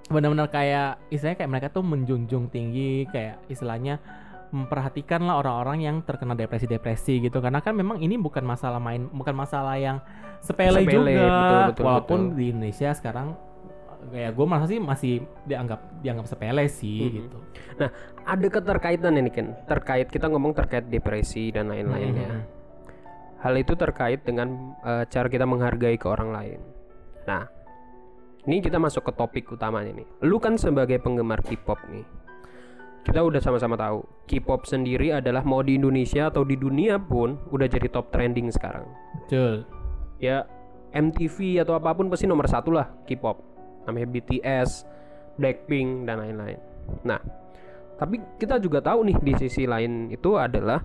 [0.06, 3.98] benar-benar kayak istilahnya kayak mereka tuh menjunjung tinggi kayak istilahnya
[4.54, 9.34] memperhatikan lah orang-orang yang terkena depresi-depresi gitu karena kan memang ini bukan masalah main bukan
[9.34, 9.98] masalah yang
[10.46, 12.38] sepele, Sepele, juga betul, betul, walaupun betul.
[12.38, 13.28] di Indonesia sekarang
[14.12, 17.16] ya gue merasa sih masih dianggap dianggap sepele sih Mhm.
[17.16, 17.38] gitu
[18.26, 22.30] Ada keterkaitan ini kan terkait kita ngomong terkait depresi dan lain-lainnya.
[22.30, 22.42] Mhm.
[23.40, 26.60] Hal itu terkait dengan eh, cara kita menghargai ke orang lain.
[27.26, 27.46] Nah,
[28.44, 30.08] ini kita masuk ke topik utamanya nih.
[30.26, 32.06] Lu kan sebagai penggemar K-pop nih.
[33.06, 37.70] Kita udah sama-sama tahu, K-pop sendiri adalah mau di Indonesia atau di dunia pun udah
[37.70, 38.90] jadi top trending sekarang.
[39.22, 39.62] betul
[40.18, 40.50] Ya
[40.90, 43.55] MTV atau apa pun pasti nomor satu lah K-pop.
[43.86, 44.86] Namanya BTS,
[45.38, 46.60] Blackpink dan lain-lain.
[47.06, 47.22] Nah,
[47.96, 50.84] tapi kita juga tahu nih di sisi lain itu adalah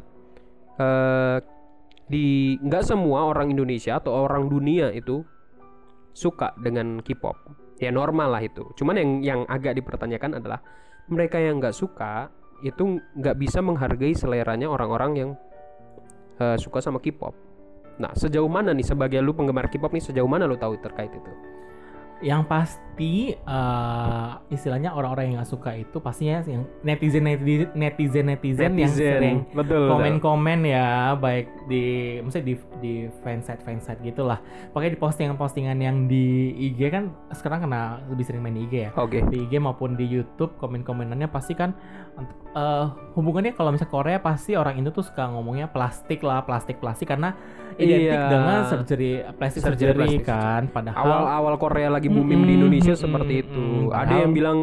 [0.81, 1.39] eh
[2.11, 5.23] di nggak semua orang Indonesia atau orang dunia itu
[6.11, 7.39] suka dengan K-pop.
[7.79, 8.67] Ya normal lah itu.
[8.75, 10.59] Cuman yang yang agak dipertanyakan adalah
[11.07, 12.29] mereka yang nggak suka
[12.61, 15.31] itu nggak bisa menghargai seleranya orang-orang yang
[16.43, 17.33] eh, suka sama K-pop.
[18.01, 21.33] Nah, sejauh mana nih sebagai lu penggemar K-pop nih sejauh mana lu tahu terkait itu?
[22.21, 28.73] Yang pasti eh, istilahnya orang-orang yang nggak suka itu pastinya yang netizen netizen netizen netizen,
[28.77, 29.89] yang sering betul.
[29.89, 32.55] komen-komen ya baik di maksudnya di
[32.85, 32.93] di
[33.25, 34.37] fansite fansite gitulah
[34.77, 38.91] pakai di postingan-postingan yang di IG kan sekarang kena lebih sering main di IG ya
[39.01, 39.25] Oke.
[39.33, 41.73] di IG maupun di YouTube komen-komenannya pasti kan
[42.53, 47.09] eh, hubungannya kalau misalnya Korea pasti orang Indo tuh suka ngomongnya plastik lah plastik plastik
[47.09, 47.33] karena
[47.81, 48.29] identik Iya.
[48.29, 52.95] dengan surgery plastik Surgery surgery, plastik kan padahal Awal-awal Korea lagi booming di Mm-mm, Indonesia
[52.95, 53.63] seperti itu.
[53.87, 53.95] mm-mm.
[53.95, 54.59] Ada yang bilang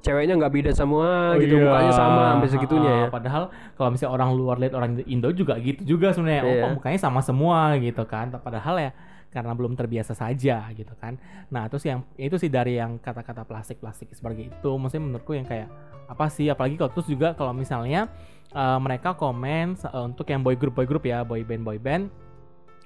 [0.00, 1.66] ceweknya nggak beda semua Oh gitu, iya.
[1.66, 3.06] mukanya sama sampai segitunya ya.
[3.06, 3.42] Ah, Padahal
[3.74, 6.42] kalau misalnya orang luar lihat orang Indo juga gitu juga sebenarnya.
[6.42, 6.64] Oh, Iya.
[6.74, 8.30] mukanya sama semua gitu kan.
[8.32, 8.90] Padahal ya
[9.26, 11.20] karena belum terbiasa saja gitu kan.
[11.50, 14.70] Nah, terus yang itu sih dari yang kata-kata plastik-plastik seperti itu.
[14.72, 15.68] Maksudnya menurutku yang kayak
[16.06, 18.06] apa sih apalagi kalau terus juga kalau misalnya
[18.54, 22.08] eh, mereka komen eh, untuk yang boy group boy group ya, boy band boy band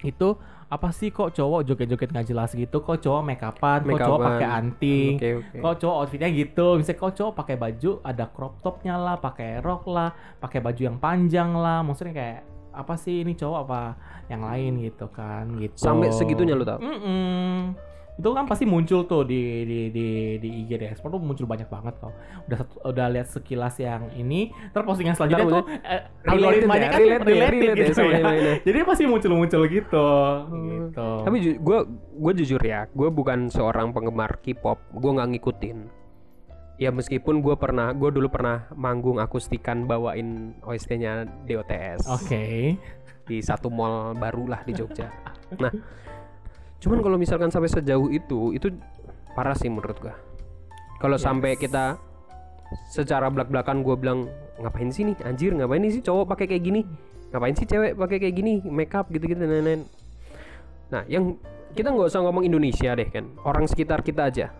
[0.01, 0.33] itu
[0.71, 4.47] apa sih kok cowok joget-joget nggak jelas gitu kok cowok make upan kok cowok pakai
[4.47, 5.57] anting Oke, oke.
[5.59, 9.83] Kok cowok outfitnya gitu, misalnya kok cowok pakai baju ada crop topnya lah, pakai rok
[9.91, 12.39] lah, pakai baju yang panjang lah, maksudnya kayak
[12.71, 13.81] apa sih ini cowok apa
[14.31, 15.75] yang lain gitu kan gitu.
[15.75, 16.79] Sampai segitunya lu tahu.
[16.79, 17.75] Mm-mm.
[18.21, 20.07] Itu kan pasti muncul tuh di di di
[20.37, 22.13] di IG di ekspor tuh muncul banyak banget kok.
[22.45, 26.85] Udah satu, udah lihat sekilas yang ini, terus postingan selanjutnya Ntar tuh eh, Related algoritmanya
[26.85, 28.19] ya, kan relate related, ya, relate ya gitu ya.
[28.21, 28.55] lainnya.
[28.61, 30.07] Jadi pasti muncul-muncul gitu.
[30.45, 31.09] gitu.
[31.25, 31.79] Tapi gue
[32.21, 35.77] gue jujur ya, gue bukan seorang penggemar K-pop, gue nggak ngikutin.
[36.77, 42.77] Ya meskipun gue pernah, gue dulu pernah manggung akustikan bawain OST-nya DOTS Oke.
[43.25, 45.09] di satu mall baru lah di Jogja.
[45.61, 45.69] Nah,
[46.81, 48.73] cuman kalau misalkan sampai sejauh itu, itu
[49.37, 50.13] parah sih menurut gue.
[51.01, 51.25] Kalau Yes.
[51.25, 51.97] sampai kita
[52.89, 54.29] secara belak-belakan gue bilang
[54.61, 55.17] ngapain sih nih?
[55.25, 56.81] Anjir ngapain sih cowok pakai kayak gini?
[57.31, 58.53] Ngapain sih cewek pakai kayak gini?
[58.67, 59.81] Make up gitu-gitu dan lain-lain.
[60.91, 61.39] Nah yang
[61.71, 63.31] kita nggak usah ngomong Indonesia deh kan.
[63.47, 64.51] Orang sekitar kita aja.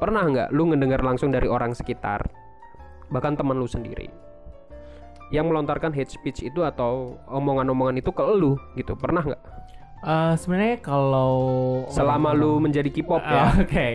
[0.00, 2.26] Pernah nggak lu ngedengar langsung dari orang sekitar
[3.12, 4.08] bahkan teman lu sendiri
[5.28, 8.96] yang melontarkan hate speech itu atau omongan-omongan itu ke lu gitu?
[8.96, 9.42] Pernah nggak
[10.02, 11.34] Eh, sebenarnya kalau
[11.86, 13.86] selama lu menjadi K-pop ya Ah, Oke.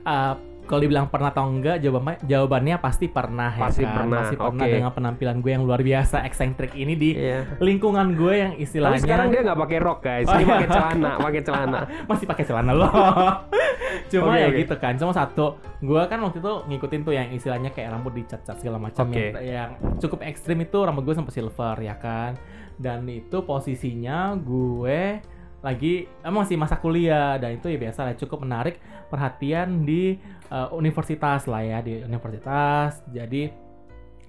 [0.00, 3.94] Eh, kalau dibilang pernah atau enggak, jawabannya jawabannya pasti pernah Pasti ya kan.
[3.94, 4.72] pernah, Pasti pernah oke.
[4.72, 7.60] dengan penampilan gue yang luar biasa, eksentrik ini di Iya.
[7.60, 11.10] lingkungan gue yang tapi istilahnya sekarang dia nggak pakai rok guys Oh, dia pakai celana
[11.20, 12.90] pakai celana masih pakai celana loh.
[14.10, 14.56] Cuma Oke, ya oke.
[14.58, 14.92] gitu kan.
[14.96, 15.46] Cuma satu,
[15.78, 19.20] gue kan waktu itu ngikutin tuh yang istilahnya kayak rambut dicat-cat segala macam Oke.
[19.36, 22.40] yang, yang cukup ekstrim itu rambut gue sampai silver ya kan.
[22.74, 25.20] Dan itu posisinya gue
[25.64, 27.40] lagi emang masih masa kuliah.
[27.40, 28.76] Dan itu ya biasa lah cukup menarik
[29.08, 30.20] perhatian di
[30.52, 33.00] eh, universitas lah ya di universitas.
[33.08, 33.64] Jadi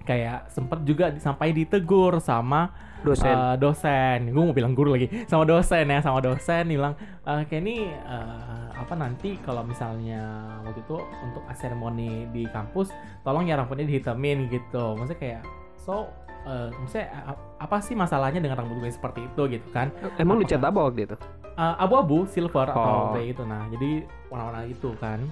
[0.06, 2.70] kayak sempet juga sampai ditegur sama
[3.02, 3.34] dosen.
[3.34, 6.70] Eh, dosen, gue mau bilang guru lagi, sama dosen ya, sama dosen.
[6.70, 6.94] Bilang,
[7.26, 10.22] "Eh, kayak ini eh, apa nanti kalau misalnya
[10.62, 10.96] waktu itu
[11.26, 12.94] untuk seremoni di kampus,
[13.26, 15.42] tolong ya rambutnya dihitamin gitu, maksudnya kayak
[15.74, 16.06] so,
[16.46, 19.90] eh, maksudnya a- apa sih masalahnya dengan rambut gue seperti itu gitu kan?
[20.16, 21.16] emang lu cat apa waktu itu
[21.52, 22.76] Eh, abu-abu, silver Oh.
[22.76, 25.24] atau grey itu, nah jadi warna-warna itu kan,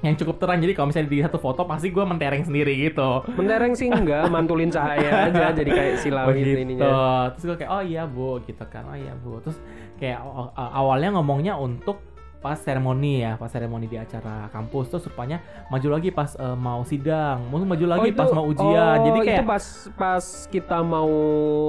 [0.00, 3.26] yang cukup terang, jadi kalau misalnya di satu foto pasti gue mentereng sendiri gitu.
[3.30, 6.60] mentereng sih enggak mantulin cahaya aja jadi kayak silau gitu gitu.
[6.64, 6.88] ininya
[7.34, 8.86] Terus gue kayak oh iya bu gitu kan.
[8.86, 9.42] Oh iya bu.
[9.42, 9.58] Terus
[9.98, 11.98] kayak aw- aw- awalnya ngomongnya untuk
[12.40, 16.80] pas seremoni ya, pas seremoni di acara kampus terus rupanya maju lagi pas eh, mau
[16.88, 18.96] sidang, mau maju lagi Oh, pas mau ujian.
[19.04, 21.10] Jadi oh, kayak itu pas pas kita mau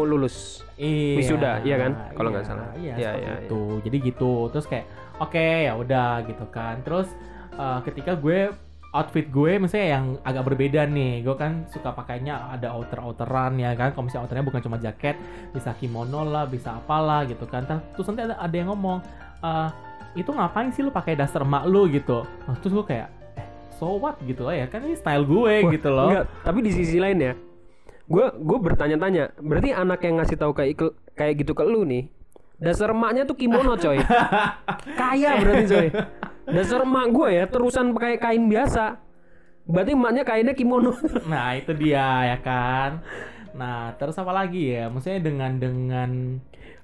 [0.07, 1.91] lulus iya, wisuda, iya kan?
[2.15, 2.67] Kalau nggak iya, salah.
[2.79, 3.33] Iya, Iya, iya, iya.
[3.43, 3.61] itu.
[3.83, 4.33] Jadi gitu.
[4.55, 4.85] Terus kayak
[5.19, 6.79] oke ya udah gitu kan.
[6.87, 7.07] Terus
[7.51, 8.49] eh, ketika gue
[8.91, 13.71] outfit gue misalnya yang agak berbeda nih gue kan suka pakainya ada outer outeran ya
[13.71, 15.15] kan kalau misalnya outernya bukan cuma jaket
[15.55, 18.99] bisa kimono lah bisa apalah gitu kan Ter- terus nanti ada, ada yang ngomong
[19.39, 19.69] "Eh,
[20.15, 21.87] itu ngapain sih lu pakai dasar emak lu?
[21.87, 22.27] gitu.
[22.47, 23.07] Nah, terus gue kayak
[23.39, 24.19] eh so what?
[24.23, 24.65] gitu lah ya.
[24.67, 26.07] Kan ini style gue Wah, gitu loh.
[26.11, 27.33] Enggak, tapi di sisi lain ya,
[28.11, 30.75] gue gue bertanya-tanya, berarti anak yang ngasih tahu kayak
[31.15, 32.11] kayak gitu ke lu nih,
[32.59, 33.97] dasar emaknya tuh kimono coy,
[35.01, 35.87] kaya berarti coy,
[36.51, 38.99] dasar emak gue ya terusan pakai kain biasa,
[39.63, 40.91] berarti emaknya kainnya kimono.
[41.31, 42.99] Nah itu dia ya kan.
[43.55, 44.87] Nah terus apa lagi ya?
[44.91, 46.09] Maksudnya dengan dengan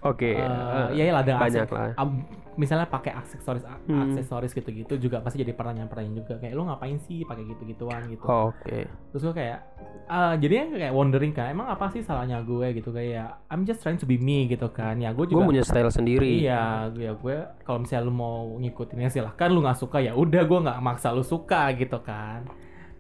[0.06, 1.90] Oke, eh, eh, ya lah dengan banyak lah.
[1.98, 4.10] am- misalnya pakai aksesoris Hmm.
[4.10, 8.26] aksesoris gitu-gitu juga pasti jadi pertanyaan-pertanyaan juga kayak lu ngapain sih pakai gitu-gituan gitu.
[8.26, 9.60] Oke, Terus gue kayak
[10.08, 13.98] eh, jadinya kayak wondering kan emang apa sih salahnya gue gitu kayak I'm just trying
[13.98, 14.98] to be me gitu kan.
[14.98, 16.42] Ya gue gue juga punya style sendiri.
[16.42, 20.42] Iya, gue ya gue kalau misalnya lu mau ngikutinnya silahkan lu nggak suka ya udah
[20.42, 22.42] gue nggak maksa lu suka gitu kan.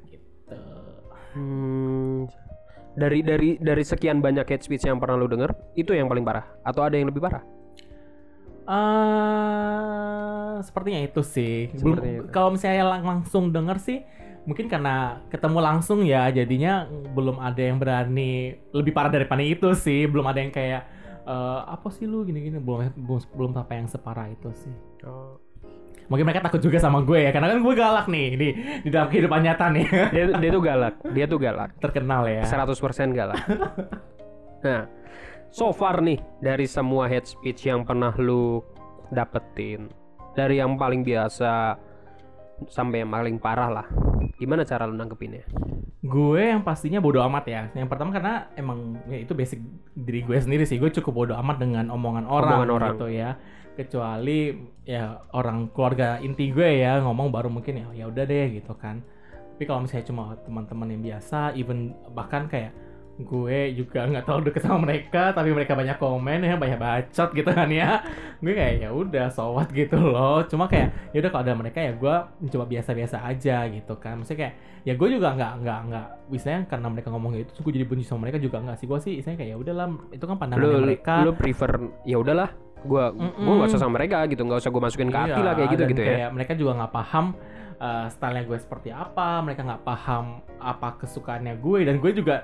[0.06, 0.58] Gitu.
[1.34, 1.97] Hmm,
[2.98, 6.50] dari dari dari sekian banyak hate speech yang pernah lu denger, itu yang paling parah
[6.66, 7.46] atau ada yang lebih parah?
[8.68, 11.72] eh sepertinya itu sih.
[11.80, 12.30] Belum Sepertinya itu.
[12.36, 14.04] kalau misalnya lang- langsung denger sih
[14.44, 20.04] mungkin karena ketemu langsung ya jadinya belum ada yang berani lebih parah daripada itu sih.
[20.04, 20.84] Belum ada yang kayak
[21.24, 24.76] eh, apa sih lu gini-gini belum belum belum sampai yang separah itu sih.
[26.08, 28.48] Mungkin mereka takut juga sama gue ya karena kan gue galak nih di
[28.84, 29.86] di dalam kehidupan nyata nih.
[30.16, 31.70] Dia dia tuh galak, dia tuh galak.
[31.78, 32.44] Terkenal ya.
[32.48, 33.44] 100% galak.
[34.64, 34.88] nah,
[35.52, 38.64] so far nih dari semua hate speech yang pernah lu
[39.12, 39.92] dapetin,
[40.32, 41.76] dari yang paling biasa
[42.72, 43.88] sampai yang paling parah lah.
[44.38, 45.44] Gimana cara lu nanggepinnya?
[46.02, 47.62] Gue yang pastinya bodoh amat ya.
[47.76, 49.60] Yang pertama karena emang ya itu basic
[49.92, 50.80] diri gue sendiri sih.
[50.80, 52.90] Gue cukup bodoh amat dengan omongan orang, Omongan orang.
[52.96, 53.36] gitu ya.
[53.78, 54.58] Kecuali
[54.90, 59.06] ya orang keluarga inti gue ya ngomong baru mungkin ya ya udah deh gitu kan.
[59.54, 62.74] Tapi kalau misalnya cuma teman-teman yang biasa, even bahkan kayak
[63.18, 67.50] gue juga nggak tahu deket sama mereka tapi mereka banyak komen ya banyak bacot gitu
[67.50, 68.06] kan ya.
[68.42, 69.70] Gue kayak ya udah so what?
[69.74, 70.46] gitu loh.
[70.46, 74.22] Cuma kayak ya udah kalau ada mereka ya gue mencoba biasa-biasa aja gitu kan.
[74.22, 74.54] Maksudnya kayak
[74.86, 78.06] ya gue juga nggak nggak nggak misalnya karena mereka ngomong gitu terus gue jadi benci
[78.06, 78.86] sama mereka juga nggak sih.
[78.86, 81.14] Gue sih misalnya kayak ya udahlah itu kan pandangan Lu mereka.
[81.26, 81.72] lu prefer
[82.06, 82.50] ya udahlah,
[82.86, 83.56] gua gua Mm-mm.
[83.58, 85.84] nggak usah sama mereka gitu, nggak usah gua masukin ke hati Iya, lah kayak gitu
[85.90, 86.08] gitu ya.
[86.14, 87.26] kayak mereka juga nggak paham
[87.80, 90.26] uh, stylenya gue seperti apa mereka nggak paham
[90.58, 92.44] apa kesukaannya gue dan gue juga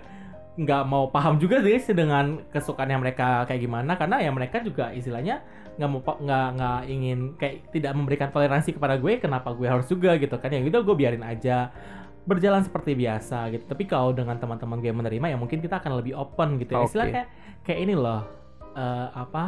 [0.54, 5.42] nggak mau paham juga sih dengan kesukaannya mereka kayak gimana karena ya mereka juga istilahnya
[5.74, 10.14] nggak mau nggak nggak ingin kayak tidak memberikan toleransi kepada gue kenapa gue harus juga
[10.22, 11.74] gitu kan ya gitu gue biarin aja
[12.24, 15.98] berjalan seperti biasa gitu tapi kalau dengan teman-teman gue yang menerima ya mungkin kita akan
[16.00, 16.88] lebih open gitu ya Oke.
[16.94, 17.28] istilah kayak
[17.66, 18.22] kayak ini loh
[18.78, 19.44] eh, apa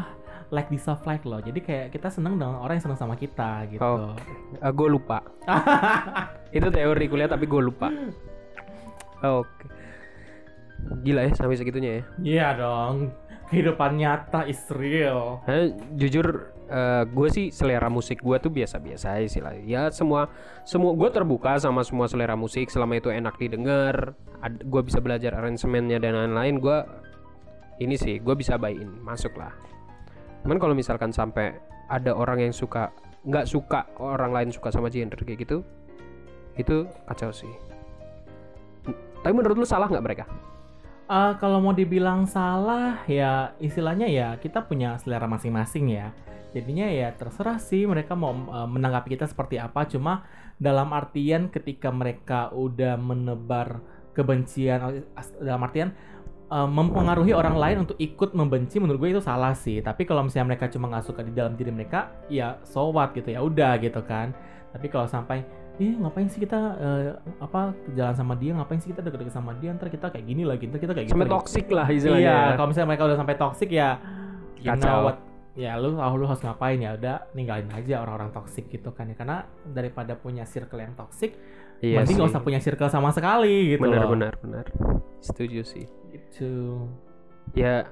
[0.53, 3.65] like di soft like loh jadi kayak kita seneng dengan orang yang seneng sama kita
[3.69, 3.81] gitu
[4.61, 5.19] Ah, gue lupa.
[6.55, 7.91] Itu teori kuliah tapi gue lupa.
[9.19, 9.65] Oke.
[11.01, 12.03] Gila ya sampai segitunya ya.
[12.21, 12.95] Iya dong.
[13.45, 15.37] kehidupan nyata is real.
[15.45, 16.49] Nah, jujur
[17.13, 19.53] gue sih selera musik gue tuh biasa-biasa aja sih lah.
[19.53, 20.33] Ya semua
[20.65, 24.17] semua gue terbuka sama semua selera musik selama itu enak didengar.
[24.65, 26.57] Gue bisa belajar aransemennya dan lain-lain.
[26.57, 26.81] Gue
[27.77, 29.53] ini sih gue bisa buy-in masuk lah.
[30.45, 31.57] Cuman kalau misalkan sampai
[31.89, 32.93] ada orang yang suka
[33.25, 35.65] nggak suka orang lain suka sama genre kayak gitu,
[36.53, 37.49] itu kacau sih.
[39.25, 40.25] Tapi menurut lu salah nggak mereka?
[41.09, 46.13] Uh, kalau mau dibilang salah ya istilahnya ya kita punya selera masing-masing ya.
[46.53, 49.89] Jadinya ya terserah sih mereka mau uh, menanggapi kita seperti apa.
[49.89, 50.29] Cuma
[50.61, 53.81] dalam artian ketika mereka udah menebar
[54.13, 55.03] kebencian
[55.41, 55.89] dalam artian
[56.49, 59.81] uh, mempengaruhi orang lain untuk ikut membenci menurut gue itu salah sih.
[59.81, 63.31] Tapi kalau misalnya mereka cuma nggak suka di dalam diri mereka ya so what gitu
[63.33, 64.33] ya udah gitu kan.
[64.75, 69.03] Tapi kalau sampai Ih ngapain sih kita uh, apa jalan sama dia ngapain sih kita
[69.03, 71.87] deket-deket sama dia ntar kita kayak gini lagi ntar kita kayak sampai gitu toxic lah
[71.91, 72.55] istilahnya iya ya.
[72.55, 73.99] kalau misalnya mereka udah sampai toxic ya
[74.55, 74.87] you Kacau.
[74.87, 75.19] know what
[75.55, 79.43] ya lu lu harus ngapain ya udah ninggalin aja orang-orang toxic gitu kan ya karena
[79.67, 81.35] daripada punya circle yang toxic
[81.85, 84.17] Iya mending nggak usah punya circle sama sekali gitu benar loh.
[84.17, 84.65] benar benar.
[85.21, 85.85] Setuju sih.
[86.09, 86.81] gitu
[87.53, 87.85] Ya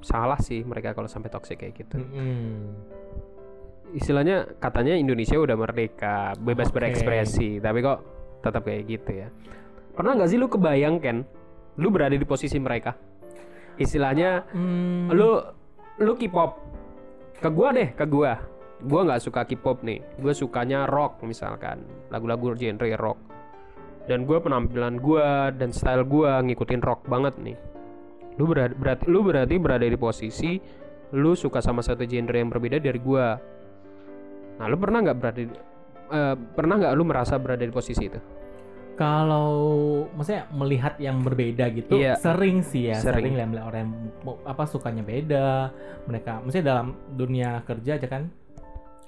[0.00, 1.96] salah sih mereka kalau sampai toxic kayak gitu.
[1.96, 2.76] Mm-mm.
[3.90, 6.78] Istilahnya katanya Indonesia udah merdeka, bebas Oke.
[6.78, 7.98] berekspresi, tapi kok
[8.38, 9.28] tetap kayak gitu ya.
[9.96, 11.26] Pernah nggak sih lu kebayang Ken,
[11.76, 12.94] lu berada di posisi mereka?
[13.76, 15.42] Istilahnya Hmm, lu
[15.98, 16.50] lu K-pop
[17.40, 18.36] ke gua deh ke gua
[18.82, 20.00] gua nggak suka K-pop nih.
[20.16, 21.82] Gue sukanya rock misalkan.
[22.08, 23.18] Lagu-lagu genre rock.
[24.04, 27.56] Dan gua penampilan gua dan style gua ngikutin rock banget nih.
[28.38, 30.56] Lu berarti, berarti lu berarti berada di posisi
[31.10, 33.34] lu suka sama satu genre yang berbeda dari gua.
[34.56, 35.60] Nah lu pernah nggak berada di-
[36.10, 38.20] eh, pernah nggak lu merasa berada di posisi itu?
[38.94, 39.48] Kalau
[40.12, 42.20] maksudnya melihat yang berbeda gitu Iya.
[42.20, 43.32] sering sih ya Sering.
[43.32, 43.92] sering, lihat orang yang
[44.44, 45.72] apa sukanya beda.
[46.04, 48.28] Mereka maksudnya dalam dunia kerja aja kan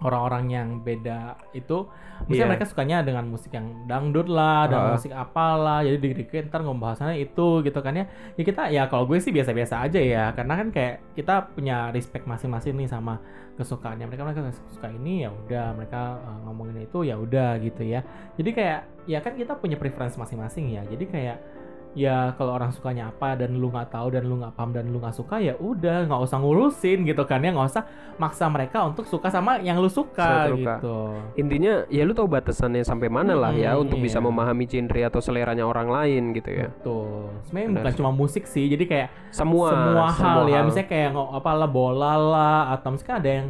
[0.00, 1.86] orang-orang yang beda itu
[2.26, 2.50] misalnya Iya.
[2.54, 7.62] mereka sukanya dengan musik yang dangdut lah dan musik apalah jadi dikit-dikit ntar ngebahasnya itu
[7.62, 8.04] gitu kan ya.
[8.34, 12.26] Ya kita ya kalau gue sih biasa-biasa aja ya karena kan kayak kita punya respect
[12.26, 13.22] masing-masing nih sama
[13.58, 14.06] kesukaannya.
[14.10, 15.74] Mereka mereka suka ini ya udah.
[15.78, 18.00] Mereka uh, ngomongin itu ya udah gitu ya.
[18.38, 20.82] Jadi kayak ya kan kita punya preference masing-masing ya.
[20.86, 21.38] Jadi kayak
[21.92, 24.96] ya kalau orang sukanya apa dan lu nggak tahu dan lu nggak paham dan lu
[24.96, 27.84] nggak suka ya udah nggak usah ngurusin gitu kan ya nggak usah
[28.16, 33.12] maksa mereka untuk suka sama yang lu suka gitu intinya ya lu tahu batasannya sampai
[33.12, 34.24] mana lah ya untuk bisa iya.
[34.24, 37.28] memahami genre atau seleranya orang lain gitu ya Betul.
[37.46, 40.60] Sebenarnya Benar bukan cuma musik sih, jadi kayak semua semua, hal ya.
[40.60, 40.64] hal.
[40.66, 43.46] Misalnya kayak ngo- apalah bola lah atau misalnya ada yang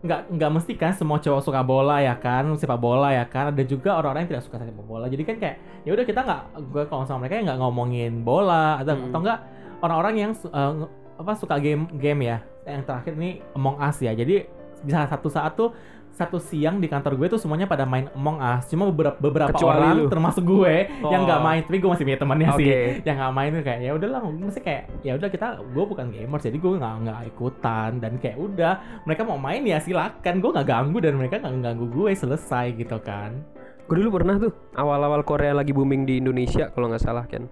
[0.00, 3.52] nggak nggak mesti kan semua cowok suka bola ya kan, sepak bola ya kan.
[3.52, 5.06] Ada juga orang-orang yang tidak suka sepak bola.
[5.06, 8.80] Jadi kan kayak ya udah kita nggak gue kalau sama mereka ya nggak ngomongin bola
[8.80, 9.06] atau Hmm.
[9.12, 9.38] atau enggak
[9.80, 12.40] orang-orang yang nge- apa suka game game ya.
[12.64, 14.12] Yang terakhir ini Among Us ya.
[14.12, 14.48] Jadi
[14.80, 15.76] bisa satu saat tuh
[16.20, 18.68] satu siang di kantor gue tuh semuanya pada main Among Us.
[18.68, 20.08] Cuma beberapa beberapa Kecuali orang lu.
[20.08, 21.46] termasuk gue yang nggak Oh.
[21.46, 21.60] main.
[21.64, 22.58] Tapi gue masih punya temannya Oke.
[22.60, 22.68] sih
[23.00, 26.42] yang nggak main tuh kayak ya udahlah mesti kayak ya udah kita gue bukan gamers
[26.42, 30.68] jadi gue nggak nggak ikutan dan kayak udah mereka mau main ya silakan gue nggak
[30.68, 33.40] ganggu dan mereka nggak ganggu gue selesai gitu kan
[33.84, 37.48] Gue dulu pernah tuh awal-awal Korea lagi booming di Indonesia kalau nggak salah kan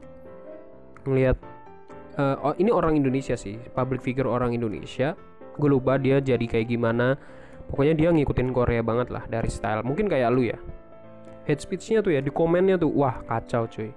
[1.02, 1.35] ngelihat
[2.14, 5.16] eh, oh ini orang Indonesia sih public figure orang Indonesia
[5.54, 7.18] gue lupa dia jadi kayak gimana
[7.68, 9.85] pokoknya dia ngikutin Korea banget lah dari style.
[9.85, 10.59] Mungkin kayak lu ya.
[11.44, 13.92] Head speechnya tuh ya di komennya tuh wah kacau cuy.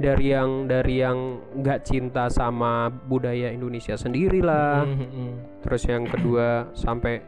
[0.00, 5.32] Dari yang dari yang nggak cinta sama budaya Indonesia sendiri lah Mm, mm, mm.
[5.60, 7.20] terus yang kedua sampai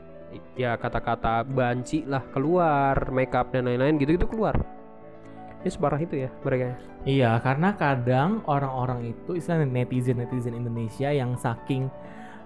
[0.57, 4.57] ya kata-kata banci lah keluar makeup dan lain-lain gitu itu keluar.
[5.63, 11.37] Ini separah itu ya mereka iya karena kadang orang-orang itu istilahnya netizen netizen Indonesia yang
[11.39, 11.93] saking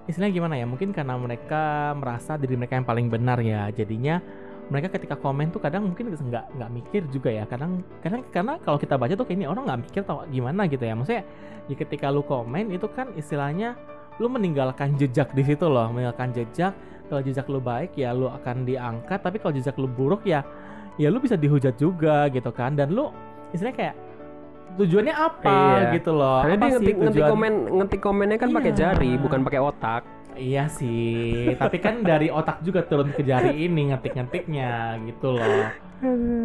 [0.07, 4.23] istilahnya gimana ya mungkin karena mereka merasa diri mereka yang paling benar ya jadinya
[4.67, 8.79] mereka ketika komen tuh kadang mungkin nggak nggak mikir juga ya kadang kadang karena kalau
[8.79, 11.23] kita baca tuh kayak ini orang nggak mikir tau gimana gitu ya maksudnya
[11.71, 13.79] ya ketika lu komen itu kan istilahnya
[14.19, 16.75] lu meninggalkan jejak di situ loh meninggalkan jejak
[17.07, 20.43] kalau jejak lu baik ya lu akan diangkat tapi kalau jejak lu buruk ya
[20.99, 23.15] ya lu bisa dihujat juga gitu kan dan lu
[23.55, 23.95] istilahnya kayak
[24.77, 25.95] tujuannya apa Iya.
[25.97, 28.79] gitu loh karena apa dia ngetik, ngetik komen ngetik komennya kan pakai Iya.
[28.79, 30.03] jari bukan pakai otak
[30.37, 35.73] Iya sih, tapi kan dari otak juga turun ke jari ini ngetik-ngetiknya gitu loh.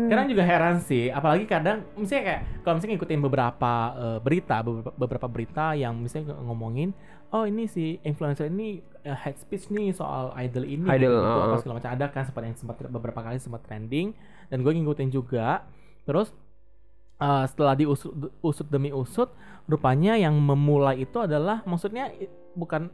[0.08, 4.96] Kadang juga heran sih, apalagi kadang misalnya kayak kalau misalnya ngikutin beberapa eh, berita, beberapa,
[4.96, 6.96] beberapa berita yang misalnya ngomongin,
[7.36, 11.44] oh ini si influencer ini eh, head speech nih soal idol ini, Idol, gitu, uh-uh.
[11.52, 14.16] apa segala macam ada kan sempat yang sempat beberapa kali sempat trending
[14.48, 15.68] dan gue ngikutin juga.
[16.08, 16.32] Terus
[17.22, 19.30] eh, setelah diusut usut demi usut,
[19.70, 22.10] rupanya yang memulai itu adalah maksudnya
[22.58, 22.90] bukan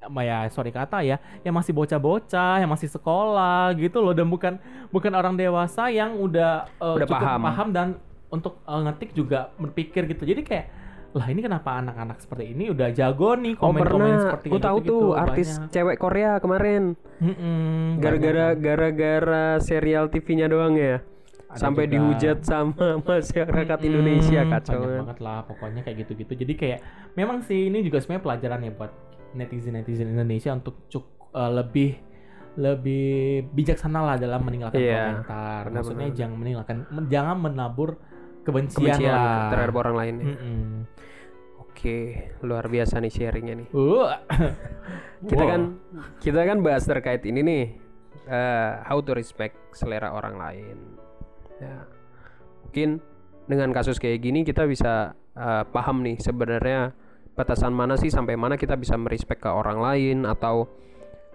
[0.00, 4.56] ya sorry kata ya yang masih bocah-bocah yang masih sekolah gitu loh dan bukan
[4.88, 7.68] bukan orang dewasa yang udah, uh, Udah cukup paham.
[7.68, 7.88] dan
[8.32, 10.66] untuk uh, ngetik juga berpikir gitu jadi kayak
[11.10, 14.78] lah ini kenapa anak-anak seperti ini udah jago nih Oh komen-komen pernah, seperti gue tahu
[14.78, 15.70] gitu-gitu, tuh artis banyak.
[15.74, 16.82] cewek Korea kemarin
[17.98, 18.62] gara-gara banyak.
[18.62, 21.02] gara-gara serial TV-nya doang ya
[21.50, 21.92] Ada sampai juga.
[21.92, 25.00] dihujat sama masyarakat Mm-mm, Indonesia kacau banyak kan.
[25.02, 26.78] banget lah pokoknya kayak gitu-gitu jadi kayak
[27.12, 28.92] memang sih ini juga sebenarnya pelajaran ya buat
[29.32, 31.98] netizen netizen Indonesia untuk cuk uh, lebih
[32.52, 33.10] lebih
[33.48, 35.30] bijaksana lah dalam meninggalkan Iya, komentar
[35.64, 35.72] benar-benar.
[35.72, 37.90] maksudnya jangan meninggalkan men- jangan menabur
[38.40, 40.14] kebencian, Kebencian lah terhadap orang lain.
[40.16, 40.24] ya.
[40.28, 40.62] Mm-mm.
[41.60, 41.98] Oke,
[42.40, 43.68] luar biasa nih sharingnya nih.
[43.70, 44.10] Uh.
[45.22, 45.48] Kita Wow.
[45.48, 45.60] kan
[46.18, 47.64] kita kan bahas terkait ini nih,
[48.26, 50.76] eh, how to respect selera orang lain.
[51.60, 51.84] Ya,
[52.64, 53.04] mungkin
[53.44, 56.96] dengan kasus kayak gini kita bisa eh, paham nih sebenarnya
[57.36, 60.66] batasan mana sih sampai mana kita bisa merespek ke orang lain atau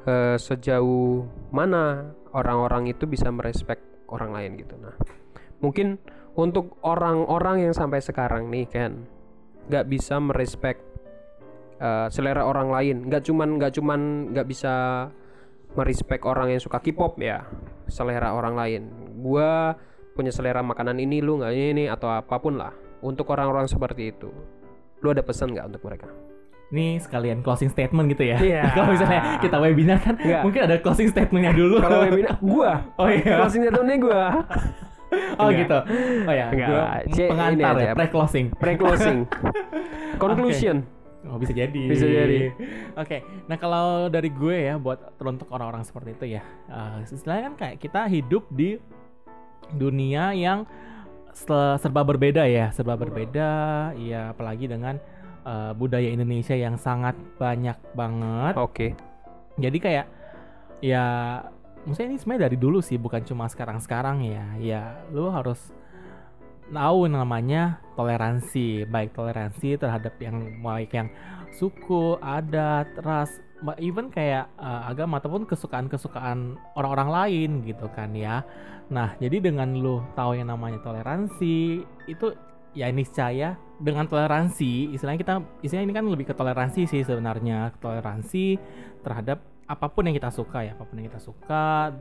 [0.09, 4.75] eh, sejauh mana orang-orang itu bisa merespek orang lain gitu.
[4.81, 4.97] Nah,
[5.61, 6.01] mungkin
[6.35, 9.07] untuk orang-orang yang sampai sekarang nih kan
[9.65, 10.77] nggak bisa merespek
[11.79, 12.97] uh, selera orang lain.
[13.07, 13.99] Nggak cuman nggak cuman
[14.35, 15.07] nggak bisa
[15.75, 17.47] merespek orang yang suka K-pop ya
[17.87, 18.83] selera orang lain.
[19.23, 19.73] Gua
[20.15, 22.71] punya selera makanan ini lu nggak ini atau apa pun lah.
[23.03, 24.31] Untuk orang-orang seperti itu.
[25.03, 26.07] Lu ada pesan nggak untuk mereka?
[26.73, 28.37] Ini sekalian closing statement gitu ya?
[28.41, 28.61] Iya.
[28.75, 30.41] kalau misalnya kita webinar kan Nggak.
[30.41, 31.77] mungkin ada closing statementnya dulu.
[31.77, 32.71] Kalau webinar gua.
[32.97, 33.43] Oh iya.
[33.43, 34.23] Closing statementnya gua.
[35.39, 35.59] Oh Enggak.
[35.63, 35.77] gitu.
[36.27, 39.23] Oh ya Enggak, gua C- pengantar ya pre closing pre closing
[40.17, 40.83] conclusion.
[41.25, 41.81] Oh bisa jadi.
[41.87, 42.51] Bisa jadi.
[42.93, 47.55] Oke, nah kalau dari gue ya buat untuk orang-orang seperti itu ya, uh, istilahnya kan
[47.55, 48.75] kayak kita hidup di
[49.73, 50.69] dunia yang
[51.33, 53.49] se- serba berbeda ya, serba berbeda,
[53.97, 55.01] ya apalagi dengan
[55.45, 58.53] uh, budaya Indonesia yang sangat banyak banget.
[58.55, 58.87] oke
[59.55, 60.07] Jadi kayak
[60.83, 61.05] ya,
[61.87, 64.45] maksudnya ini sebenarnya dari dulu sih, bukan cuma sekarang-sekarang ya.
[64.59, 64.81] Ya,
[65.15, 65.71] lu harus
[66.69, 71.07] tahu namanya toleransi, baik toleransi terhadap yang baik yang
[71.55, 73.31] suku, adat, ras,
[73.79, 78.43] even kayak uh, agama ataupun kesukaan-kesukaan orang-orang lain gitu kan ya.
[78.91, 82.27] Nah, jadi dengan lu tahu yang namanya toleransi itu
[82.75, 88.59] ya niscaya dengan toleransi, istilahnya kita istilahnya ini kan lebih ke toleransi sih sebenarnya, toleransi
[89.01, 91.95] terhadap apa pun yang kita suka ya, apa pun yang kita suka,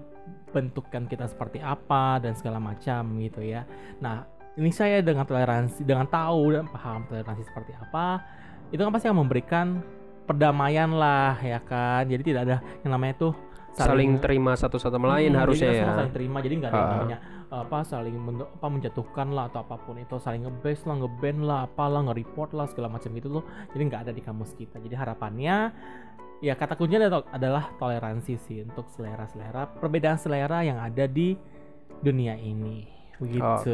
[0.53, 3.65] bentukan kita seperti apa dan segala macam gitu ya.
[4.03, 8.23] Nah, ini saya dengan toleransi, dengan tahu dan paham toleransi seperti apa,
[8.71, 9.83] itu kan pasti akan memberikan
[10.25, 12.07] perdamaian lah ya kan.
[12.07, 13.33] Jadi tidak ada yang namanya tuh
[13.75, 15.97] saling terima satu sama lain Hmm, harusnya jadi kita ya.
[15.99, 16.95] saling terima jadi nggak ada yang Ah.
[16.95, 17.19] namanya
[17.51, 21.59] apa saling men- apa menjatuhkan lah atau apa pun itu saling ngebase lah ngeban lah
[21.67, 23.43] apalah nge-report lah segala macam gitu loh.
[23.75, 24.79] Jadi nggak ada di kamus kita.
[24.79, 25.75] Jadi harapannya
[26.39, 31.35] ya kata kuncinya adalah, adalah toleransi sih untuk selera-selera perbedaan selera yang ada di
[31.99, 32.87] dunia ini.
[33.19, 33.67] Begitu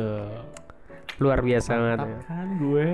[1.20, 2.18] luar biasa banget ya.
[2.24, 2.86] Kan gue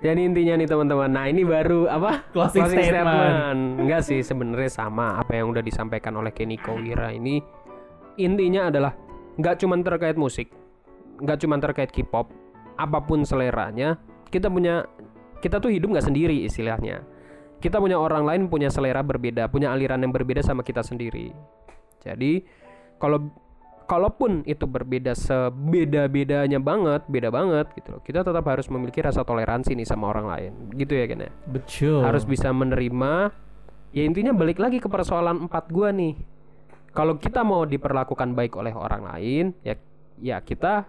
[0.00, 1.10] Jadi intinya nih teman-teman.
[1.12, 2.24] Nah ini baru apa?
[2.32, 3.80] Closing statement.
[3.84, 7.44] Enggak sih sebenarnya sama apa yang udah disampaikan oleh Kenny Kowira ini.
[8.20, 8.92] Intinya adalah
[9.36, 10.48] nggak cuman terkait musik,
[11.18, 12.30] nggak cuman terkait K-pop,
[12.78, 13.98] apa pun seleranya,
[14.30, 14.86] kita punya
[15.42, 17.02] kita tuh hidup nggak sendiri istilahnya.
[17.58, 21.32] Kita punya orang lain punya selera berbeda, punya aliran yang berbeda sama kita sendiri.
[22.04, 22.44] Jadi
[23.00, 23.32] kalau
[23.84, 28.00] kalaupun itu berbeda sebeda-bedanya banget, beda banget gitu loh.
[28.00, 30.52] Kita tetap harus memiliki rasa toleransi nih sama orang lain.
[30.74, 31.32] Gitu ya Ken ya.
[31.48, 33.32] betul Harus bisa menerima
[33.94, 36.16] ya intinya balik lagi ke persoalan empat gua nih.
[36.94, 39.74] Kalau kita mau diperlakukan baik oleh orang lain, ya
[40.22, 40.86] ya kita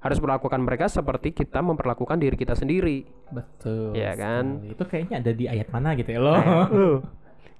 [0.00, 3.04] harus perlakukan mereka seperti kita memperlakukan diri kita sendiri.
[3.28, 4.64] betul Iya kan?
[4.64, 6.96] itu kayaknya ada di ayat mana gitu ya lo Uh,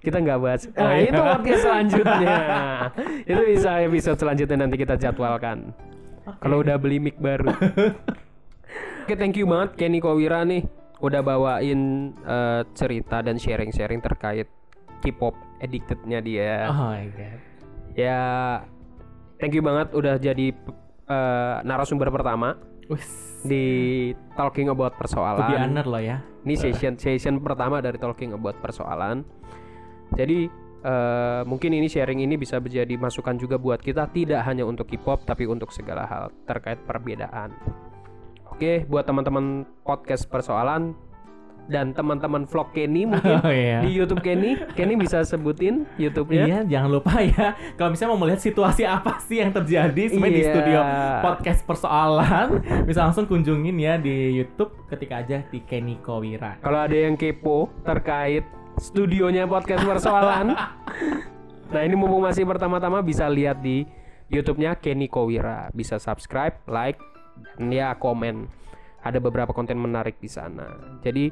[0.00, 0.62] kita nggak bahas.
[0.66, 1.08] Oh, Nah, iya.
[1.08, 2.38] itu podcast selanjutnya.
[3.30, 5.72] itu bisa episode selanjutnya nanti kita jadwalkan.
[6.36, 7.52] Kalau udah beli mic baru.
[9.02, 10.62] Oke, thank you banget Kenny Kowira nih
[10.98, 11.80] udah bawain
[12.18, 14.46] eh, cerita dan sharing-sharing terkait
[15.00, 16.68] K-pop addicted-nya dia.
[16.68, 17.38] oh my god
[17.90, 18.20] Ya,
[19.36, 20.52] thank you banget udah jadi
[21.04, 22.54] eh, narasumber pertama
[23.42, 23.64] di
[24.32, 25.72] Talking About Persoalan.
[25.72, 29.24] honored loh ya Ini session session pertama dari Talking About Persoalan.
[30.12, 30.50] Jadi
[30.80, 35.22] eh, mungkin ini sharing ini bisa menjadi masukan juga buat kita tidak hanya untuk K-pop
[35.24, 37.52] tapi untuk segala hal terkait perbedaan.
[38.46, 40.92] Oke, buat teman-teman podcast persoalan
[41.70, 43.78] dan teman-teman vlog Kenny mungkin Oh iya.
[43.78, 46.44] di YouTube Kenny, Kenny bisa sebutin YouTube-nya.
[46.44, 47.54] Iya, jangan lupa ya.
[47.78, 50.50] Kalau misalnya mau melihat situasi apa sih yang terjadi sebenarnya di Iya.
[50.50, 50.78] studio
[51.22, 52.46] podcast persoalan,
[52.82, 56.58] bisa langsung kunjungin ya di YouTube ketika aja di Kenny Kowira.
[56.58, 58.42] Kalau ada yang kepo terkait
[58.80, 60.56] studionya podcast persoalan.
[61.70, 63.84] nah ini mumpung masih pertama-tama bisa lihat di
[64.32, 65.68] YouTube-nya Kenny Kowira.
[65.76, 66.96] Bisa subscribe, like,
[67.60, 68.48] dan ya komen.
[69.04, 70.80] Ada beberapa konten menarik di sana.
[71.04, 71.28] Jadi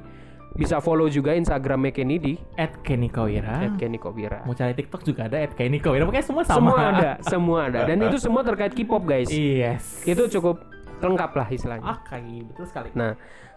[0.56, 3.68] bisa follow juga Instagramnya Kenny di At Kenny Kawira.
[3.76, 4.44] Kenny Kowira.
[4.44, 6.08] Mau cari TikTok juga ada at Kenny Kawira.
[6.08, 6.56] Pokoknya semua sama.
[6.56, 7.80] Semua ada, semua ada.
[7.84, 9.28] Dan itu semua terkait K-pop guys.
[9.28, 10.04] Yes.
[10.08, 10.64] Itu cukup
[10.98, 11.84] lengkap lah istilahnya.
[11.94, 12.18] Oke,
[12.50, 12.88] betul sekali.
[12.96, 13.14] Nah,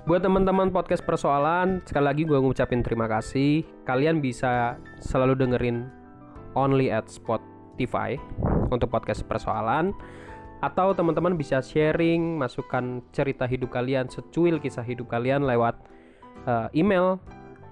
[0.10, 3.62] buat teman-teman podcast persoalan, sekali lagi gue ngucapin terima kasih.
[3.86, 5.86] Kalian bisa selalu dengerin
[6.58, 8.18] only at Spotify
[8.74, 9.93] untuk podcast persoalan.
[10.62, 15.76] Atau teman-teman bisa sharing, masukkan cerita hidup kalian, secuil kisah hidup kalian lewat
[16.45, 17.20] uh, email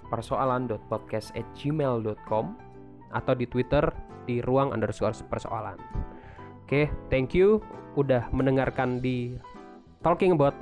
[0.09, 2.45] persoalan.podcast@gmail.com
[3.09, 3.89] atau di Twitter
[4.29, 5.77] di ruang underscore persoalan.
[6.65, 7.61] Oke, thank you
[7.97, 9.33] udah mendengarkan di
[10.05, 10.53] Talking About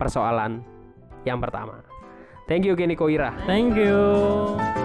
[0.00, 0.71] persoalan
[1.22, 1.84] yang pertama.
[2.50, 3.32] Thank you Kenny Koira.
[3.46, 4.81] Thank you.